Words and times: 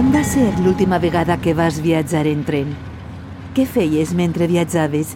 Quan 0.00 0.14
va 0.14 0.22
ser 0.24 0.46
l'última 0.64 0.96
vegada 0.96 1.34
que 1.44 1.52
vas 1.52 1.76
viatjar 1.84 2.22
en 2.24 2.40
tren? 2.48 2.70
Què 3.52 3.66
feies 3.68 4.14
mentre 4.16 4.46
viatjaves? 4.48 5.10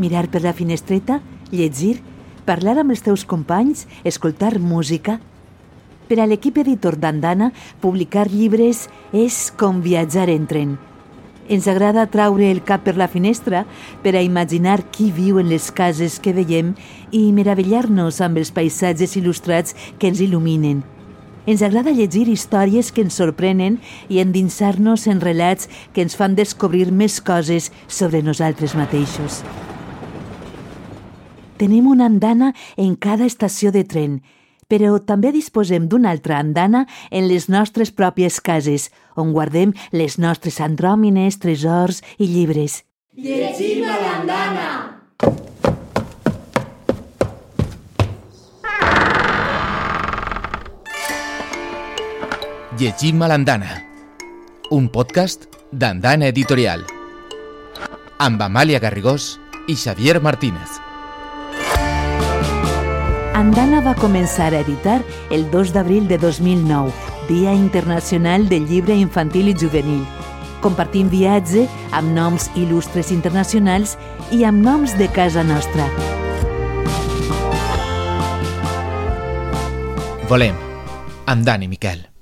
Mirar 0.00 0.30
per 0.32 0.40
la 0.40 0.54
finestreta? 0.56 1.18
Llegir? 1.52 1.98
Parlar 2.46 2.78
amb 2.80 2.94
els 2.94 3.04
teus 3.04 3.26
companys? 3.28 3.82
Escoltar 4.00 4.54
música? 4.64 5.18
Per 6.08 6.16
a 6.16 6.28
l'equip 6.30 6.62
editor 6.62 6.96
d'Andana, 6.96 7.50
publicar 7.84 8.24
llibres 8.32 8.86
és 9.12 9.52
com 9.60 9.84
viatjar 9.84 10.30
en 10.32 10.48
tren. 10.48 10.72
Ens 11.52 11.68
agrada 11.68 12.08
traure 12.08 12.48
el 12.48 12.64
cap 12.64 12.88
per 12.88 12.96
la 12.96 13.10
finestra 13.12 13.66
per 14.00 14.16
a 14.16 14.24
imaginar 14.24 14.86
qui 14.88 15.10
viu 15.12 15.36
en 15.36 15.52
les 15.52 15.68
cases 15.68 16.16
que 16.16 16.32
veiem 16.32 16.72
i 17.12 17.26
meravellar-nos 17.28 18.24
amb 18.24 18.40
els 18.40 18.56
paisatges 18.56 19.20
il·lustrats 19.20 19.76
que 20.00 20.08
ens 20.08 20.24
il·luminen. 20.24 20.93
Ens 21.46 21.60
agrada 21.60 21.92
llegir 21.92 22.24
històries 22.32 22.88
que 22.92 23.02
ens 23.04 23.18
sorprenen 23.20 23.76
i 24.08 24.20
endinsar-nos 24.22 25.04
en 25.12 25.20
relats 25.20 25.68
que 25.92 26.00
ens 26.04 26.16
fan 26.16 26.36
descobrir 26.38 26.88
més 26.88 27.20
coses 27.20 27.70
sobre 27.86 28.22
nosaltres 28.24 28.72
mateixos. 28.78 29.42
Tenim 31.60 31.86
una 31.86 32.08
andana 32.08 32.54
en 32.80 32.96
cada 32.96 33.28
estació 33.28 33.70
de 33.76 33.84
tren, 33.84 34.18
però 34.72 34.96
també 34.98 35.30
disposem 35.36 35.86
d'una 35.88 36.10
altra 36.16 36.40
andana 36.40 36.86
en 37.10 37.28
les 37.28 37.50
nostres 37.52 37.92
pròpies 37.92 38.40
cases, 38.40 38.88
on 39.14 39.36
guardem 39.36 39.76
les 39.92 40.18
nostres 40.18 40.60
andròmines, 40.64 41.38
tresors 41.38 42.02
i 42.18 42.26
llibres. 42.32 42.82
Llegim 43.14 43.84
a 43.84 44.00
l'andana! 44.00 45.03
Llegim 52.78 53.22
a 53.22 53.28
l'andana, 53.30 53.84
un 54.74 54.88
podcast 54.90 55.44
d'Andana 55.70 56.26
Editorial, 56.32 56.80
amb 58.18 58.40
Amàlia 58.42 58.80
Garrigós 58.82 59.36
i 59.70 59.76
Xavier 59.78 60.16
Martínez. 60.18 60.80
Andana 63.38 63.78
va 63.84 63.92
començar 63.94 64.48
a 64.50 64.62
editar 64.64 64.96
el 65.30 65.44
2 65.52 65.70
d'abril 65.76 66.08
de 66.10 66.18
2009, 66.18 66.90
Dia 67.28 67.52
Internacional 67.54 68.48
del 68.48 68.66
Llibre 68.66 68.96
Infantil 68.98 69.52
i 69.52 69.54
Juvenil, 69.54 70.02
compartint 70.64 71.12
viatge 71.12 71.68
amb 71.92 72.10
noms 72.16 72.48
il·lustres 72.58 73.12
internacionals 73.14 73.94
i 74.32 74.42
amb 74.42 74.64
noms 74.66 74.96
de 74.98 75.06
casa 75.14 75.46
nostra. 75.46 75.86
Volem, 80.26 80.58
amb 81.26 81.46
Dani 81.46 81.70
Miquel. 81.70 82.13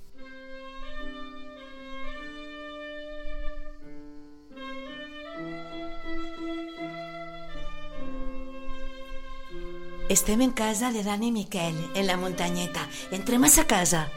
Estem 10.13 10.43
en 10.43 10.51
casa 10.53 10.93
de 10.93 11.03
Dani 11.03 11.29
i 11.29 11.33
Miquel, 11.33 11.77
en 11.95 12.07
la 12.07 12.19
muntanyeta. 12.21 12.83
Entrem 13.17 13.47
a 13.47 13.49
sa 13.49 13.63
casa. 13.65 14.11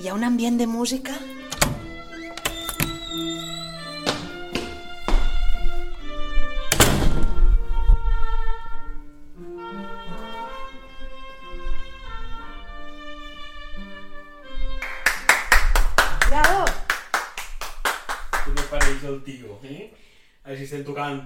Hi 0.00 0.08
ha 0.08 0.14
un 0.16 0.24
ambient 0.24 0.56
de 0.56 0.66
música? 0.66 1.12
Bravo! 16.30 16.64
Me 18.56 18.66
pareix 18.72 19.04
el 19.04 19.20
tio, 19.28 19.60
eh? 19.68 19.92
Així 20.48 20.64
estem 20.64 20.88
tocant. 20.88 21.20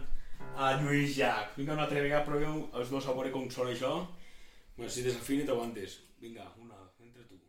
Vinga, 1.57 1.73
una 1.73 1.87
altra 1.87 2.03
vegada 2.05 2.27
proveu 2.27 2.57
els 2.77 2.91
dos 2.93 3.07
a 3.09 3.15
veure 3.17 3.31
com 3.33 3.47
sona 3.49 3.71
això. 3.73 3.93
Bueno, 4.77 4.91
si 4.93 5.05
desafini 5.07 5.47
t'aguantes. 5.49 5.95
Vinga, 6.21 6.45
una, 6.61 6.77
entre 7.01 7.25
tu. 7.25 7.41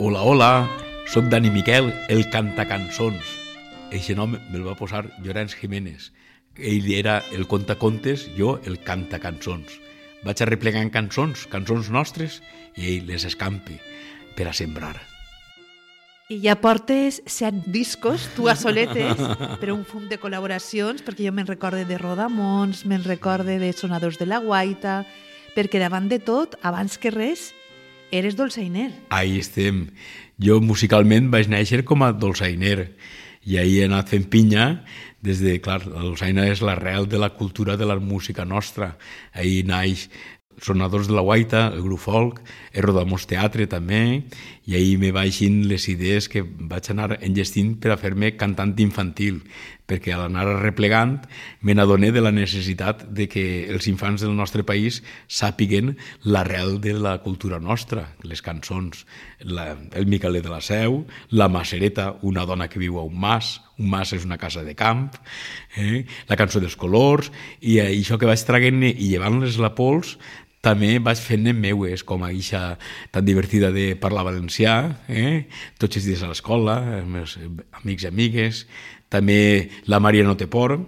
Hola, 0.00 0.24
hola, 0.24 0.50
sóc 1.12 1.28
Dani 1.28 1.52
Miquel, 1.52 1.92
el 2.08 2.24
cantacançons. 2.32 3.36
Eixe 3.92 4.16
nom 4.16 4.38
me'l 4.40 4.64
va 4.64 4.78
posar 4.80 5.04
Llorenç 5.20 5.60
Jiménez. 5.60 6.08
Ell 6.56 6.88
era 6.96 7.20
el 7.36 7.44
contacontes, 7.44 8.24
jo 8.40 8.56
el 8.64 8.80
cantacançons. 8.88 9.80
Vaig 10.24 10.40
arreplegant 10.40 10.88
cançons, 10.96 11.44
cançons 11.52 11.92
nostres, 11.92 12.40
i 12.72 12.96
ell 12.96 13.08
les 13.12 13.28
escampe 13.28 13.82
per 14.32 14.48
a 14.48 14.56
sembrar. 14.56 15.11
I 16.32 16.38
ja 16.40 16.54
portes 16.56 17.18
set 17.28 17.58
discos, 17.68 18.24
tu 18.36 18.48
a 18.48 18.54
soletes, 18.56 19.20
però 19.60 19.74
un 19.76 19.84
fum 19.84 20.06
de 20.08 20.16
col·laboracions, 20.20 21.04
perquè 21.04 21.26
jo 21.26 21.32
me'n 21.36 21.48
recorde 21.48 21.84
de 21.84 21.98
Rodamons, 22.00 22.86
me'n 22.88 23.04
recorde 23.04 23.58
de 23.60 23.72
Sonadors 23.76 24.16
de 24.16 24.28
la 24.30 24.40
Guaita, 24.40 25.02
perquè 25.52 25.82
davant 25.82 26.08
de 26.08 26.22
tot, 26.24 26.56
abans 26.64 26.96
que 26.96 27.12
res, 27.12 27.50
eres 28.12 28.38
dolçainer. 28.38 28.88
Ahí 29.12 29.36
estem. 29.42 29.90
Jo 30.40 30.60
musicalment 30.64 31.28
vaig 31.32 31.52
néixer 31.52 31.82
com 31.84 32.00
a 32.00 32.14
dolçainer 32.16 32.94
i 33.44 33.58
ahir 33.58 33.82
he 33.82 33.88
anat 33.90 34.12
fent 34.12 34.28
pinya 34.32 34.84
des 35.22 35.42
de, 35.42 35.58
clar, 35.62 35.82
la 35.84 36.02
dolçaina 36.02 36.48
és 36.50 36.62
l'arrel 36.64 37.08
de 37.10 37.20
la 37.20 37.32
cultura 37.36 37.76
de 37.76 37.86
la 37.86 37.98
música 38.00 38.46
nostra. 38.48 38.94
Ahir 39.36 39.66
naix 39.68 40.08
Sonadors 40.60 41.08
de 41.08 41.14
la 41.14 41.22
Guaita, 41.24 41.68
el 41.72 41.82
grup 41.82 42.02
folk, 42.02 42.40
el 42.72 42.82
Rodamos 42.84 43.26
Teatre 43.26 43.66
també, 43.70 44.22
i 44.66 44.76
ahir 44.78 44.98
me 45.02 45.10
baixin 45.14 45.62
les 45.70 45.88
idees 45.90 46.28
que 46.30 46.44
vaig 46.44 46.90
anar 46.92 47.16
engestint 47.20 47.74
per 47.82 47.94
a 47.94 47.98
fer-me 47.98 48.34
cantant 48.38 48.76
infantil, 48.82 49.40
perquè 49.92 50.14
al 50.14 50.28
anar 50.28 50.46
arreplegant 50.48 51.16
me 51.66 51.74
n'adoné 51.74 52.12
de 52.14 52.22
la 52.22 52.32
necessitat 52.32 53.02
de 53.10 53.26
que 53.28 53.44
els 53.72 53.88
infants 53.90 54.22
del 54.22 54.36
nostre 54.38 54.62
país 54.64 55.00
sàpiguen 55.26 55.96
l'arrel 56.24 56.78
de 56.80 56.94
la 56.94 57.16
cultura 57.24 57.58
nostra, 57.60 58.06
les 58.22 58.40
cançons, 58.44 59.04
la, 59.42 59.72
el 59.98 60.06
Miquelet 60.06 60.46
de 60.46 60.52
la 60.52 60.62
Seu, 60.62 61.02
la 61.30 61.50
Macereta, 61.52 62.12
una 62.22 62.46
dona 62.46 62.70
que 62.70 62.80
viu 62.80 63.00
a 63.00 63.04
un 63.08 63.18
mas, 63.18 63.58
un 63.82 63.90
mas 63.90 64.12
és 64.14 64.24
una 64.24 64.38
casa 64.38 64.62
de 64.62 64.76
camp, 64.78 65.08
eh? 65.76 66.04
la 66.30 66.38
cançó 66.38 66.62
dels 66.62 66.78
colors, 66.78 67.32
i 67.60 67.80
això 67.82 68.18
que 68.20 68.30
vaig 68.30 68.46
traguent 68.46 68.84
i 68.86 68.94
llevant-les 69.10 69.58
la 69.58 69.74
pols, 69.74 70.16
també 70.62 70.96
vaig 71.02 71.18
fent 71.18 71.50
meues, 71.58 72.04
com 72.06 72.22
a 72.22 72.30
ixa 72.32 72.78
tan 73.10 73.26
divertida 73.26 73.72
de 73.74 73.92
parlar 73.98 74.24
valencià, 74.30 74.76
eh? 75.10 75.48
tots 75.78 75.98
els 75.98 76.06
dies 76.06 76.22
a 76.22 76.30
l'escola, 76.30 76.78
amb 77.02 77.22
els 77.24 77.36
amics 77.82 78.06
i 78.06 78.10
amigues, 78.12 78.66
també 79.12 79.70
La 79.90 80.00
Maria 80.00 80.24
no 80.24 80.38
té 80.38 80.46
por, 80.46 80.78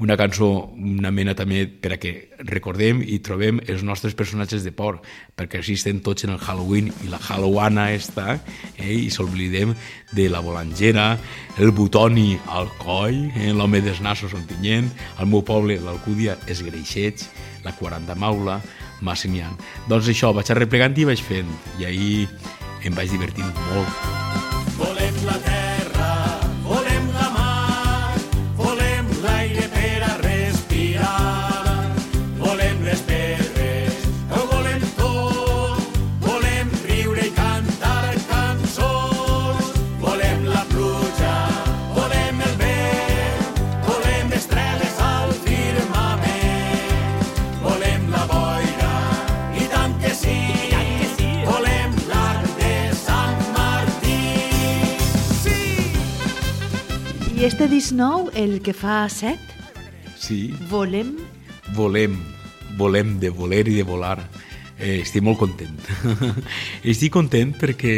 una 0.00 0.16
cançó, 0.16 0.72
una 0.72 1.10
mena 1.12 1.34
també 1.36 1.66
per 1.68 1.92
a 1.92 1.98
que 2.00 2.12
recordem 2.48 3.02
i 3.04 3.18
trobem 3.20 3.60
els 3.68 3.82
nostres 3.84 4.16
personatges 4.16 4.64
de 4.64 4.72
por, 4.72 5.02
perquè 5.36 5.60
estem 5.60 6.00
tots 6.00 6.24
en 6.24 6.32
el 6.32 6.40
Halloween 6.40 6.88
i 7.04 7.12
la 7.12 7.20
Hallowana 7.20 7.90
està, 7.92 8.38
eh, 8.78 8.94
i 8.96 9.10
s'oblidem 9.12 9.74
de 10.16 10.30
la 10.32 10.40
bolangera, 10.40 11.18
el 11.60 11.76
butoni 11.76 12.38
al 12.48 12.72
coll, 12.80 13.26
eh, 13.36 13.52
l'home 13.52 13.84
dels 13.84 14.00
nassos 14.00 14.32
on 14.32 14.48
tinyent, 14.48 14.88
al 15.20 15.28
meu 15.28 15.44
poble 15.44 15.76
l'Alcúdia 15.84 16.38
és 16.48 16.64
greixets, 16.64 17.28
la 17.60 17.76
40 17.76 18.16
maula, 18.16 18.62
Massimian. 19.06 19.56
Doncs 19.90 20.10
això, 20.12 20.32
vaig 20.36 20.50
arreplegant 20.52 20.98
i 20.98 21.08
vaig 21.08 21.22
fent, 21.24 21.50
i 21.80 21.88
ahir 21.88 22.28
em 22.84 22.96
vaig 22.96 23.12
divertint 23.12 23.50
molt. 23.70 24.10
Volem 24.80 25.24
la 25.26 25.36
terra, 25.38 25.49
este 57.50 57.66
disc 57.66 57.90
nou, 57.90 58.28
el 58.38 58.60
que 58.62 58.70
fa 58.70 59.08
set, 59.10 59.40
Sí, 60.14 60.52
volem... 60.70 61.16
volem, 61.74 62.14
volem 62.78 63.16
de 63.18 63.30
voler 63.34 63.64
i 63.66 63.74
de 63.74 63.82
volar. 63.82 64.20
Eh, 64.78 65.00
estic 65.00 65.24
molt 65.26 65.40
content. 65.40 65.74
estic 66.92 67.10
content 67.16 67.50
perquè 67.58 67.94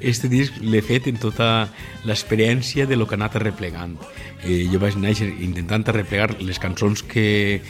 este 0.00 0.26
disc 0.32 0.58
l'he 0.58 0.82
fet 0.82 1.06
en 1.06 1.20
tota 1.22 1.68
l'experiència 2.08 2.88
de 2.90 2.98
lo 2.98 3.06
que 3.06 3.14
ha 3.14 3.20
anat 3.20 3.38
arreplegant. 3.38 3.94
Eh, 4.42 4.66
jo 4.72 4.82
vaig 4.82 4.98
néixer 4.98 5.28
intentant 5.38 5.86
arreplegar 5.86 6.40
les 6.40 6.58
cançons 6.58 7.04
que, 7.06 7.60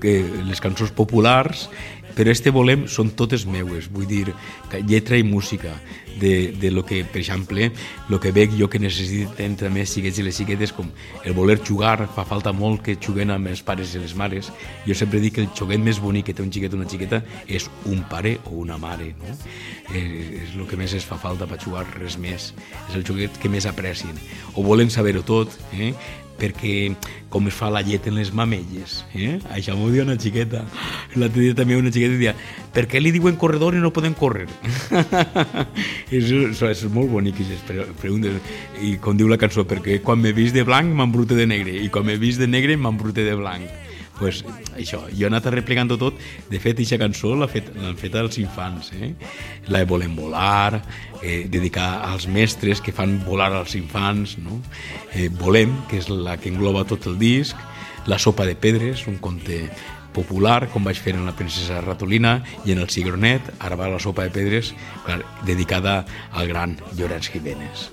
que 0.00 0.22
les 0.48 0.64
cançons 0.64 0.94
populars 0.96 1.68
però 2.16 2.32
este 2.32 2.50
volem 2.54 2.86
són 2.88 3.12
totes 3.18 3.44
meues, 3.46 3.90
vull 3.92 4.08
dir, 4.08 4.32
lletra 4.88 5.18
i 5.20 5.26
música, 5.26 5.76
de, 6.16 6.52
de 6.52 6.70
lo 6.70 6.84
que, 6.84 7.04
per 7.04 7.20
exemple, 7.20 7.70
el 8.08 8.20
que 8.20 8.32
veig 8.32 8.54
jo 8.56 8.68
que 8.72 8.80
necessiten 8.80 9.56
també 9.60 9.82
els 9.84 9.92
xiquets 9.92 10.20
i 10.20 10.24
les 10.24 10.36
xiquetes, 10.36 10.72
com 10.72 10.88
el 11.24 11.36
voler 11.36 11.58
jugar, 11.60 12.08
fa 12.16 12.24
falta 12.28 12.54
molt 12.56 12.82
que 12.86 12.96
juguen 12.96 13.34
amb 13.34 13.50
els 13.52 13.62
pares 13.66 13.94
i 13.94 14.02
les 14.02 14.16
mares. 14.16 14.50
Jo 14.88 14.96
sempre 14.96 15.20
dic 15.20 15.36
que 15.36 15.44
el 15.44 15.52
xoguet 15.56 15.82
més 15.82 16.00
bonic 16.02 16.30
que 16.30 16.36
té 16.36 16.44
un 16.44 16.52
xiquet 16.52 16.72
o 16.72 16.80
una 16.80 16.88
xiqueta 16.88 17.22
és 17.46 17.68
un 17.84 18.04
pare 18.08 18.38
o 18.46 18.56
una 18.64 18.80
mare, 18.80 19.12
no? 19.20 19.36
És, 19.92 20.30
és 20.40 20.54
el 20.56 20.66
que 20.70 20.80
més 20.80 20.96
es 20.96 21.04
fa 21.06 21.20
falta 21.20 21.48
per 21.48 21.60
jugar, 21.62 21.84
res 21.98 22.16
més. 22.18 22.52
És 22.88 22.96
el 22.96 23.04
xoguet 23.06 23.36
que 23.42 23.52
més 23.52 23.68
aprecien. 23.68 24.16
O 24.56 24.64
volen 24.64 24.90
saber-ho 24.92 25.24
tot, 25.26 25.52
eh? 25.76 25.92
Perquè 26.38 26.92
com 27.32 27.48
es 27.50 27.56
fa 27.56 27.70
la 27.72 27.82
llet 27.84 28.06
en 28.08 28.16
les 28.18 28.32
mamelles. 28.32 28.98
Eh? 29.14 29.36
Això 29.54 29.76
m'ho 29.76 29.90
diu 29.92 30.04
una 30.04 30.18
xiqueta. 30.20 30.64
L'altre 31.16 31.42
dia 31.42 31.56
també 31.58 31.78
una 31.78 31.92
xiqueta 31.92 32.20
dia 32.20 32.34
per 32.76 32.84
què 32.90 33.00
li 33.00 33.12
diuen 33.14 33.38
corredor 33.40 33.76
i 33.76 33.80
no 33.80 33.92
poden 33.96 34.12
córrer? 34.16 34.46
és, 36.16 36.28
és 36.28 36.84
molt 36.92 37.08
bonic 37.12 37.40
preguntes. 38.00 38.36
I 38.84 38.98
com 39.00 39.16
diu 39.16 39.30
la 39.32 39.40
cançó, 39.40 39.64
perquè 39.64 40.02
quan 40.04 40.20
m'he 40.20 40.34
vist 40.36 40.56
de 40.56 40.66
blanc 40.68 40.92
m'embrute 40.92 41.38
de 41.38 41.48
negre 41.48 41.72
i 41.80 41.88
quan 41.88 42.04
m'he 42.04 42.20
vist 42.20 42.42
de 42.42 42.50
negre 42.50 42.76
m'embrute 42.76 43.24
de 43.24 43.34
blanc 43.38 43.85
pues, 44.18 44.42
això, 44.76 45.02
jo 45.10 45.26
he 45.26 45.30
anat 45.30 45.48
replicant 45.52 45.92
tot. 45.96 46.18
De 46.50 46.60
fet, 46.62 46.78
aquesta 46.78 46.98
cançó 47.00 47.34
l'han 47.36 47.50
fet, 47.52 47.70
fet 48.00 48.16
als 48.18 48.38
infants. 48.42 48.92
Eh? 48.96 49.12
La 49.72 49.84
Volem 49.84 50.16
volar, 50.16 50.82
eh, 51.22 51.46
dedicar 51.50 52.02
als 52.08 52.26
mestres 52.26 52.80
que 52.80 52.92
fan 52.92 53.18
volar 53.24 53.52
als 53.52 53.76
infants. 53.76 54.36
No? 54.38 54.60
Eh, 55.12 55.28
Volem, 55.28 55.74
que 55.90 56.00
és 56.00 56.08
la 56.08 56.36
que 56.36 56.50
engloba 56.52 56.84
tot 56.84 57.06
el 57.06 57.18
disc. 57.18 57.56
La 58.06 58.18
sopa 58.18 58.46
de 58.46 58.54
pedres, 58.54 59.06
un 59.06 59.18
conte 59.18 59.66
popular, 60.16 60.70
com 60.72 60.86
vaig 60.86 60.98
fer 61.02 61.16
en 61.18 61.26
la 61.26 61.34
princesa 61.36 61.82
Ratolina 61.84 62.38
i 62.64 62.72
en 62.72 62.80
el 62.80 62.88
Cigronet, 62.88 63.50
ara 63.60 63.76
va 63.76 63.90
la 63.92 64.00
sopa 64.00 64.24
de 64.24 64.32
pedres, 64.32 64.72
clar, 65.04 65.20
dedicada 65.44 66.04
al 66.32 66.48
gran 66.48 66.78
Llorenç 66.96 67.28
Jiménez. 67.34 67.90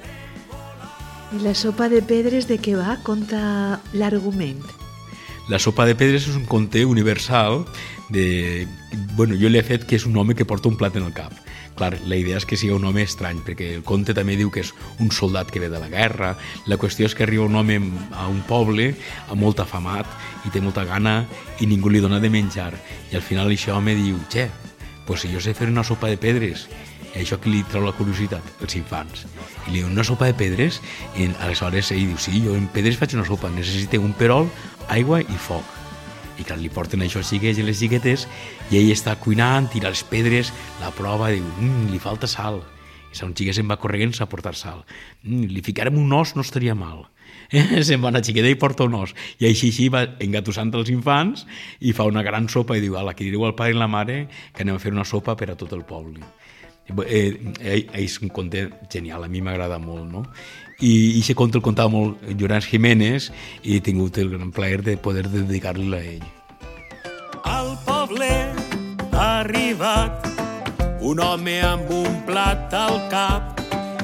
La 1.41 1.55
sopa 1.57 1.89
de 1.89 2.03
pedres 2.05 2.47
de 2.47 2.59
què 2.61 2.77
va? 2.77 2.99
Conta 3.03 3.81
l'argument. 3.97 4.82
La 5.50 5.60
sopa 5.60 5.84
de 5.84 5.95
pedres 6.00 6.24
és 6.30 6.38
un 6.40 6.45
conte 6.48 6.86
universal 6.88 7.66
de... 8.10 8.66
Bueno, 9.18 9.36
jo 9.36 9.50
li 9.51 9.60
he 9.60 9.66
fet 9.68 9.84
que 9.84 9.98
és 10.00 10.06
un 10.07 10.16
home 10.16 10.38
que 10.40 10.48
porta 10.48 10.69
un 10.72 10.78
plat 10.80 10.95
en 10.95 11.04
el 11.04 11.12
cap. 11.16 11.36
Clar, 11.75 11.98
la 12.07 12.16
idea 12.16 12.38
és 12.40 12.45
que 12.48 12.56
sigui 12.56 12.72
un 12.75 12.86
home 12.88 13.04
estrany, 13.04 13.42
perquè 13.44 13.74
el 13.75 13.84
conte 13.84 14.16
també 14.16 14.38
diu 14.40 14.51
que 14.54 14.62
és 14.63 14.72
un 15.04 15.12
soldat 15.12 15.51
que 15.51 15.60
ve 15.60 15.68
de 15.74 15.81
la 15.81 15.90
guerra. 15.92 16.36
La 16.72 16.78
qüestió 16.80 17.10
és 17.10 17.16
que 17.18 17.25
arriba 17.28 17.44
un 17.44 17.57
home 17.60 17.80
a 18.16 18.30
un 18.31 18.40
poble 18.48 18.94
amb 19.28 19.42
molt 19.42 19.60
afamat 19.60 20.07
i 20.48 20.54
té 20.54 20.62
molta 20.63 20.86
gana 20.88 21.24
i 21.60 21.68
ningú 21.68 21.92
li 21.92 22.00
dona 22.04 22.22
de 22.24 22.31
menjar. 22.31 22.72
I 23.12 23.19
al 23.19 23.25
final 23.25 23.51
aquest 23.51 23.74
home 23.74 23.98
diu, 24.00 24.22
che, 24.31 24.48
pues 25.04 25.25
si 25.25 25.34
jo 25.34 25.44
sé 25.44 25.51
fer 25.57 25.68
una 25.68 25.84
sopa 25.84 26.07
de 26.07 26.16
pedres 26.16 26.69
i 27.13 27.21
això 27.21 27.38
que 27.38 27.51
li 27.51 27.62
treu 27.69 27.86
la 27.86 27.94
curiositat, 27.94 28.48
els 28.65 28.75
infants. 28.80 29.27
I 29.68 29.69
li 29.69 29.80
diu, 29.80 29.88
una 29.92 30.06
sopa 30.07 30.25
de 30.30 30.33
pedres? 30.38 30.80
I 31.13 31.30
aleshores 31.45 31.92
ell 31.94 32.07
diu, 32.10 32.18
sí, 32.18 32.42
jo 32.45 32.57
en 32.57 32.65
pedres 32.74 32.98
faig 32.98 33.13
una 33.18 33.27
sopa, 33.27 33.51
necessite 33.54 34.01
un 34.01 34.15
perol, 34.18 34.50
aigua 34.89 35.21
i 35.21 35.39
foc. 35.39 35.80
I 36.42 36.45
clar, 36.48 36.57
li 36.57 36.71
porten 36.74 37.06
això 37.06 37.21
als 37.21 37.30
xiquets 37.30 37.62
i 37.62 37.65
les 37.65 37.77
xiquetes 37.77 38.25
i 38.71 38.80
ell 38.80 38.89
està 38.89 39.13
cuinant, 39.21 39.69
tira 39.69 39.94
les 39.94 40.01
pedres, 40.10 40.50
la 40.81 40.89
prova, 40.98 41.30
diu, 41.30 41.45
mmm, 41.60 41.92
li 41.94 42.01
falta 42.01 42.30
sal. 42.30 42.63
I 43.13 43.25
un 43.27 43.36
xiquet 43.38 43.54
se'n 43.54 43.69
va 43.69 43.77
corrent 43.77 44.16
a 44.18 44.25
portar 44.25 44.56
sal. 44.57 44.81
Mm, 45.21 45.51
li 45.54 45.62
ficarem 45.62 46.00
un 46.01 46.13
os, 46.18 46.36
no 46.36 46.42
estaria 46.42 46.75
mal. 46.75 47.06
Eh? 47.54 47.83
Se'n 47.86 48.01
va 48.01 48.09
una 48.09 48.21
xiqueta 48.24 48.50
i 48.50 48.56
porta 48.57 48.88
un 48.88 48.95
os. 48.98 49.12
I 49.38 49.45
així, 49.45 49.68
així 49.69 49.86
va 49.94 50.07
engatussant 50.25 50.71
els 50.74 50.89
infants 50.89 51.44
i 51.86 51.92
fa 51.94 52.07
una 52.09 52.24
gran 52.25 52.48
sopa 52.50 52.80
i 52.80 52.81
diu, 52.81 52.95
ala, 52.98 53.13
que 53.13 53.27
direu 53.27 53.45
al 53.45 53.54
pare 53.54 53.75
i 53.75 53.77
la 53.77 53.86
mare 53.86 54.24
que 54.56 54.63
anem 54.66 54.80
a 54.80 54.81
fer 54.81 54.94
una 54.95 55.06
sopa 55.06 55.36
per 55.38 55.51
a 55.54 55.57
tot 55.59 55.75
el 55.77 55.83
poble. 55.86 56.24
Eh, 56.88 57.53
eh, 57.62 57.88
és 57.95 58.19
un 58.21 58.30
conte 58.30 58.69
genial, 58.91 59.24
a 59.24 59.30
mi 59.31 59.41
m'agrada 59.41 59.80
molt, 59.80 60.03
no? 60.12 60.25
I 60.83 61.19
aquest 61.21 61.38
conte 61.39 61.57
el 61.57 61.63
contava 61.63 61.89
molt 61.94 62.19
Llorenç 62.35 62.68
Jiménez 62.68 63.30
i 63.63 63.77
he 63.77 63.80
tingut 63.80 64.18
el 64.19 64.33
gran 64.33 64.51
plaer 64.51 64.81
de 64.83 64.97
poder 64.97 65.24
dedicar-li 65.31 65.88
a 65.95 66.01
ell. 66.01 66.25
Al 67.47 67.71
poble 67.88 68.30
ha 69.13 69.30
arribat 69.39 70.27
un 71.00 71.19
home 71.24 71.56
amb 71.63 71.91
un 71.91 72.19
plat 72.27 72.74
al 72.75 73.00
cap 73.12 73.62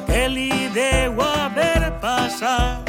que 0.07 0.27
li 0.31 0.69
deu 0.75 1.19
haver 1.25 1.91
passat. 2.01 2.87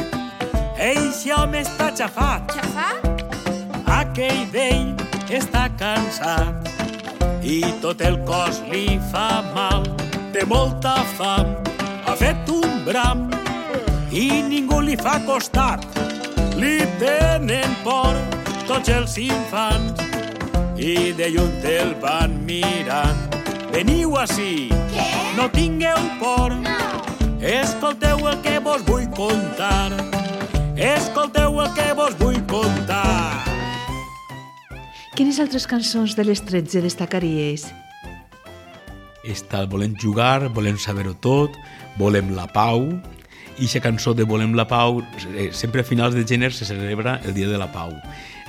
Eixe 0.81 1.35
home 1.35 1.61
està 1.61 1.91
xafat, 1.93 2.55
Xafat? 2.55 3.11
aquell 4.01 4.45
vell 4.55 4.95
està 5.29 5.67
cansat 5.77 6.70
i 7.51 7.59
tot 7.83 7.99
el 8.07 8.15
cos 8.27 8.61
li 8.71 8.85
fa 9.11 9.41
mal. 9.55 9.83
Té 10.31 10.45
molta 10.47 10.93
fam, 11.17 11.49
ha 12.07 12.13
fet 12.15 12.47
un 12.53 12.77
bram 12.85 13.25
i 14.15 14.27
ningú 14.47 14.79
li 14.85 14.95
fa 14.95 15.17
costat. 15.27 15.83
Li 16.61 16.77
tenen 17.01 17.75
por 17.83 18.15
tots 18.69 18.91
els 18.95 19.17
infants 19.19 19.99
i 20.79 21.11
de 21.17 21.27
lluny 21.35 21.67
el 21.75 21.93
van 22.03 22.39
mirant. 22.47 23.19
Veniu 23.71 24.15
ací, 24.19 24.69
Què? 24.95 25.09
no 25.37 25.49
tingueu 25.51 25.99
por, 26.19 26.55
No. 26.55 26.79
escolteu 27.41 28.27
el 28.31 28.41
que 28.41 28.59
vos 28.59 28.83
vull 28.87 29.07
contar. 29.15 29.91
Escolteu 30.75 31.61
el 31.61 31.73
que 31.75 31.93
vos 31.93 32.15
vull 32.19 32.41
contar. 32.47 33.60
Quines 35.11 35.41
altres 35.43 35.65
cançons 35.67 36.13
de 36.15 36.23
les 36.23 36.39
13 36.47 36.79
destacaries? 36.85 37.65
Està 39.27 39.59
el 39.59 39.67
Volem 39.67 39.91
jugar, 39.99 40.47
volem 40.55 40.77
saber-ho 40.79 41.11
tot, 41.19 41.57
volem 41.99 42.29
la 42.37 42.45
pau, 42.47 42.85
i 43.59 43.67
aquesta 43.67 43.81
cançó 43.83 44.13
de 44.15 44.23
Volem 44.23 44.55
la 44.55 44.63
pau, 44.71 45.01
eh, 45.35 45.49
sempre 45.51 45.81
a 45.81 45.83
finals 45.83 46.15
de 46.15 46.23
gener 46.23 46.53
se 46.55 46.65
celebra 46.65 47.19
el 47.25 47.33
Dia 47.35 47.49
de 47.49 47.59
la 47.59 47.67
Pau. 47.73 47.91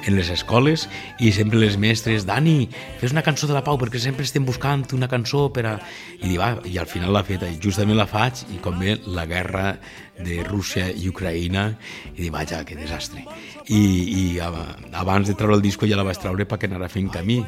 En 0.07 0.17
les 0.17 0.31
escoles 0.31 0.89
i 1.19 1.33
sempre 1.35 1.59
les 1.59 1.77
mestres, 1.77 2.25
Dani, 2.27 2.69
fes 2.99 3.13
una 3.13 3.23
cançó 3.23 3.47
de 3.47 3.55
la 3.55 3.63
pau 3.63 3.77
perquè 3.79 4.01
sempre 4.03 4.25
estem 4.25 4.47
buscant 4.47 4.87
una 4.95 5.11
cançó 5.11 5.49
per 5.53 5.67
a... 5.67 5.75
I, 6.23 6.37
va, 6.39 6.57
i 6.65 6.79
al 6.79 6.87
final 6.91 7.13
l'ha 7.13 7.23
feta. 7.27 7.51
I 7.51 7.61
justament 7.63 7.99
la 7.99 8.09
faig 8.11 8.47
i 8.55 8.59
com 8.63 8.79
ve 8.79 8.97
la 9.07 9.27
guerra 9.27 9.77
de 10.25 10.43
Rússia 10.47 10.89
i 10.91 11.09
Ucraïna 11.11 11.69
i 12.15 12.21
dic, 12.21 12.33
vaja, 12.35 12.63
que 12.65 12.79
desastre 12.79 13.25
i, 13.69 13.79
i 13.79 14.41
abans 14.41 15.29
de 15.29 15.35
treure 15.39 15.57
el 15.57 15.63
disco 15.63 15.87
ja 15.87 15.99
la 15.99 16.07
vaig 16.07 16.19
treure 16.21 16.47
perquè 16.49 16.69
anara 16.69 16.91
fent 16.93 17.11
camí 17.13 17.41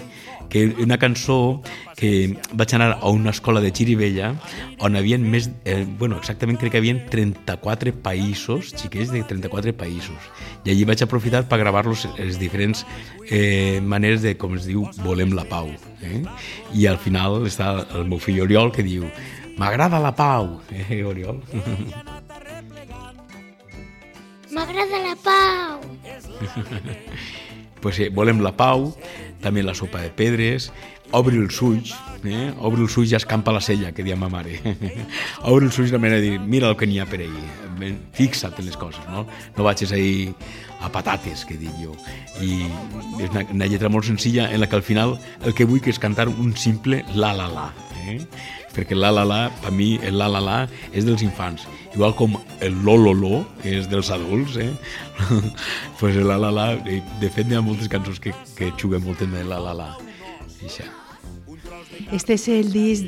que 0.52 0.66
una 0.82 0.98
cançó 0.98 1.62
que 1.96 2.37
vaig 2.52 2.75
anar 2.76 2.98
a 3.00 3.10
una 3.10 3.30
escola 3.30 3.60
de 3.64 3.72
Xirivella 3.75 4.34
on 4.84 4.96
havien 4.96 5.25
més, 5.30 5.50
eh, 5.64 5.84
bueno, 5.98 6.18
exactament 6.20 6.58
crec 6.60 6.75
que 6.75 6.82
havien 6.82 7.02
34 7.10 7.94
països, 8.04 8.75
xiquets 8.76 9.12
de 9.14 9.25
34 9.26 9.75
països 9.78 10.30
i 10.64 10.75
allí 10.75 10.87
vaig 10.88 11.02
aprofitar 11.04 11.44
per 11.48 11.60
gravar-los 11.62 12.06
les 12.18 12.38
diferents 12.40 12.84
eh, 13.28 13.80
maneres 13.82 14.22
de, 14.22 14.37
com 14.38 14.58
es 14.58 14.68
diu, 14.68 14.87
volem 15.04 15.34
la 15.34 15.46
pau 15.48 15.70
eh? 16.02 16.22
i 16.75 16.87
al 16.90 17.00
final 17.02 17.42
està 17.48 17.75
el 17.94 18.06
meu 18.08 18.22
fill 18.22 18.42
Oriol 18.44 18.72
que 18.75 18.87
diu 18.87 19.08
m'agrada 19.58 20.02
la 20.02 20.14
pau 20.14 20.60
eh, 20.70 21.02
Oriol? 21.04 21.42
M'agrada 24.54 25.00
la 25.02 25.16
pau. 25.18 25.80
pues, 27.82 27.99
eh, 27.99 28.08
volem 28.14 28.38
la 28.44 28.52
pau, 28.54 28.92
també 29.42 29.64
la 29.66 29.75
sopa 29.75 30.02
de 30.04 30.12
pedres, 30.14 30.70
obri 31.11 31.40
els 31.42 31.58
ulls, 31.62 31.94
eh? 32.23 32.52
obri 32.62 32.87
els 32.87 32.94
ulls 33.00 33.12
i 33.12 33.18
escampa 33.18 33.54
la 33.54 33.62
cella, 33.64 33.90
que 33.92 34.06
dia 34.06 34.16
ma 34.16 34.30
mare. 34.30 34.61
obri 35.50 35.66
els 35.66 35.78
ulls 35.82 35.94
la 35.94 35.99
manera 35.99 36.23
de 36.23 36.30
dir, 36.30 36.38
mira 36.40 36.70
el 36.70 36.78
que 36.78 36.87
n'hi 36.87 37.02
ha 37.02 37.08
per 37.11 37.25
ahir, 37.26 37.49
fixa't 38.14 38.58
en 38.58 38.66
les 38.68 38.76
coses, 38.76 39.04
no? 39.10 39.26
No 39.56 39.66
vagis 39.66 39.92
ahir 39.92 40.34
a 40.80 40.90
patates, 40.92 41.44
que 41.48 41.56
dic 41.60 41.72
jo. 41.80 41.94
I 42.42 42.64
és 43.22 43.30
una, 43.30 43.44
una 43.54 43.68
lletra 43.70 43.90
molt 43.92 44.08
senzilla 44.08 44.50
en 44.52 44.60
la 44.60 44.68
que 44.68 44.76
al 44.76 44.86
final 44.86 45.16
el 45.44 45.54
que 45.54 45.66
vull 45.68 45.82
que 45.84 45.92
és 45.94 46.00
cantar 46.02 46.28
un 46.28 46.54
simple 46.56 47.02
la 47.14 47.32
la 47.36 47.48
la. 47.52 47.70
Eh? 48.04 48.18
Perquè 48.74 48.96
la 48.98 49.12
la 49.14 49.24
la, 49.24 49.40
per 49.62 49.72
mi 49.72 49.94
el 50.02 50.18
la 50.18 50.28
la 50.28 50.42
la 50.42 50.58
és 50.92 51.06
dels 51.06 51.22
infants. 51.24 51.64
Igual 51.94 52.16
com 52.18 52.34
el 52.60 52.74
lo 52.84 52.96
lo 52.98 53.14
lo 53.14 53.44
és 53.62 53.86
dels 53.88 54.10
adults, 54.10 54.58
eh? 54.58 54.72
pues 56.00 56.16
el 56.16 56.26
la 56.28 56.38
la 56.38 56.50
la, 56.50 56.72
eh, 56.84 57.00
de 57.20 57.30
fet 57.30 57.48
hi 57.48 57.56
ha 57.56 57.62
moltes 57.62 57.88
cançons 57.88 58.20
que, 58.20 58.34
que 58.58 58.72
juguen 58.80 59.04
molt 59.06 59.22
amb 59.22 59.38
el 59.40 59.48
la 59.48 59.62
la 59.62 59.76
la. 59.78 59.90
Això. 60.64 60.88
Este 62.12 62.34
és 62.34 62.48
el 62.50 62.72
disc 62.74 63.06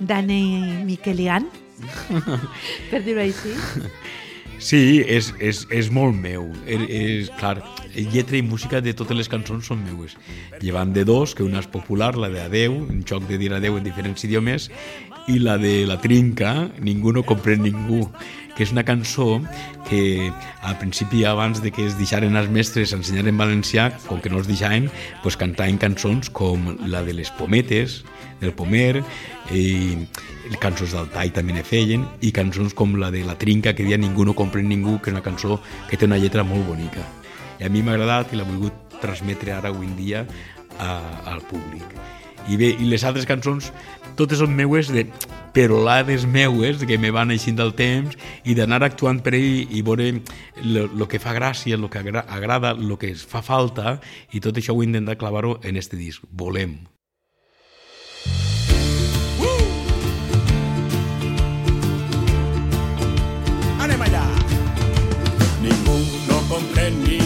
d'Anne 0.00 0.84
Miquelian, 0.86 1.48
per 2.90 3.02
dir-ho 3.04 3.22
així. 3.24 3.54
Sí, 4.58 5.02
és, 5.04 5.34
és, 5.38 5.66
és 5.70 5.90
molt 5.92 6.16
meu. 6.16 6.48
És, 6.64 6.84
és, 6.88 7.32
clar, 7.36 7.58
lletra 7.92 8.38
i 8.38 8.42
música 8.42 8.80
de 8.80 8.94
totes 8.96 9.18
les 9.18 9.28
cançons 9.28 9.68
són 9.68 9.82
meues. 9.84 10.16
Llevant 10.62 10.94
de 10.96 11.04
dos, 11.04 11.34
que 11.36 11.44
una 11.44 11.60
és 11.60 11.68
popular, 11.68 12.14
la 12.16 12.30
de 12.32 12.40
Adeu, 12.40 12.78
un 12.86 13.04
joc 13.06 13.26
de 13.28 13.36
dir 13.40 13.52
adeu 13.52 13.76
en 13.76 13.84
diferents 13.84 14.24
idiomes, 14.24 14.70
i 15.28 15.40
la 15.42 15.58
de 15.58 15.84
La 15.88 15.98
Trinca, 16.00 16.70
Ningú 16.80 17.12
no 17.12 17.24
comprèn 17.26 17.64
ningú, 17.66 18.06
que 18.56 18.64
és 18.64 18.72
una 18.72 18.86
cançó 18.88 19.42
que 19.86 20.32
al 20.64 20.78
principi 20.80 21.24
abans 21.28 21.60
de 21.62 21.70
que 21.70 21.84
es 21.86 21.98
deixaren 22.00 22.36
els 22.40 22.50
mestres 22.50 22.94
ensenyar 22.96 23.28
en 23.28 23.38
valencià, 23.38 23.90
com 24.08 24.22
que 24.24 24.32
no 24.32 24.40
es 24.40 24.48
deixaven, 24.48 24.88
pues 25.22 25.36
cantaven 25.36 25.78
cançons 25.78 26.32
com 26.32 26.72
la 26.88 27.04
de 27.06 27.14
les 27.14 27.30
pometes, 27.36 28.00
del 28.40 28.52
Pomer, 28.52 29.02
i 29.54 29.96
cançons 30.60 30.92
del 30.92 31.08
Tai 31.12 31.30
també 31.36 31.54
ne 31.56 31.64
feien, 31.66 32.04
i 32.20 32.32
cançons 32.36 32.74
com 32.76 32.96
la 33.00 33.10
de 33.14 33.22
La 33.24 33.36
Trinca, 33.38 33.74
que 33.76 33.86
dia 33.86 34.00
Ningú 34.00 34.26
no 34.26 34.36
comprèn 34.36 34.68
ningú, 34.68 34.98
que 35.00 35.10
és 35.10 35.16
una 35.16 35.24
cançó 35.24 35.60
que 35.90 35.96
té 35.96 36.08
una 36.08 36.20
lletra 36.20 36.44
molt 36.44 36.66
bonica. 36.68 37.04
I 37.60 37.68
a 37.68 37.72
mi 37.72 37.82
m'ha 37.82 37.96
agradat 37.96 38.32
i 38.32 38.40
l'ha 38.40 38.48
volgut 38.48 38.98
transmetre 39.00 39.52
ara 39.52 39.72
avui 39.72 39.88
en 39.88 39.96
dia 39.96 40.26
a, 40.78 41.00
al 41.32 41.40
públic. 41.48 41.96
I 42.48 42.56
bé, 42.56 42.68
i 42.78 42.86
les 42.86 43.02
altres 43.04 43.26
cançons 43.26 43.72
totes 44.16 44.38
són 44.40 44.54
meues 44.56 44.88
de 44.94 45.04
perolades 45.56 46.26
meues 46.28 46.84
que 46.86 46.98
me 47.00 47.10
van 47.10 47.32
eixint 47.34 47.56
del 47.58 47.72
temps 47.76 48.16
i 48.44 48.54
d'anar 48.54 48.82
actuant 48.84 49.22
per 49.24 49.34
ell 49.36 49.72
i 49.72 49.82
veure 49.82 50.10
el 50.12 51.06
que 51.10 51.20
fa 51.22 51.34
gràcia, 51.36 51.76
el 51.76 51.88
que 51.90 52.02
agra 52.02 52.24
agrada, 52.28 52.74
el 52.76 52.96
que 53.00 53.10
es 53.12 53.24
fa 53.26 53.42
falta 53.42 53.98
i 54.32 54.40
tot 54.44 54.56
això 54.56 54.76
ho 54.76 54.82
he 54.82 54.88
intentat 54.88 55.18
clavar-ho 55.18 55.58
en 55.62 55.76
este 55.76 55.96
disc. 55.96 56.22
Volem. 56.30 56.76
Anem 63.82 64.08
allà. 64.08 64.24
Ningú 65.64 66.00
no 66.28 66.42
comprèn 66.52 67.00
ningú, 67.04 67.25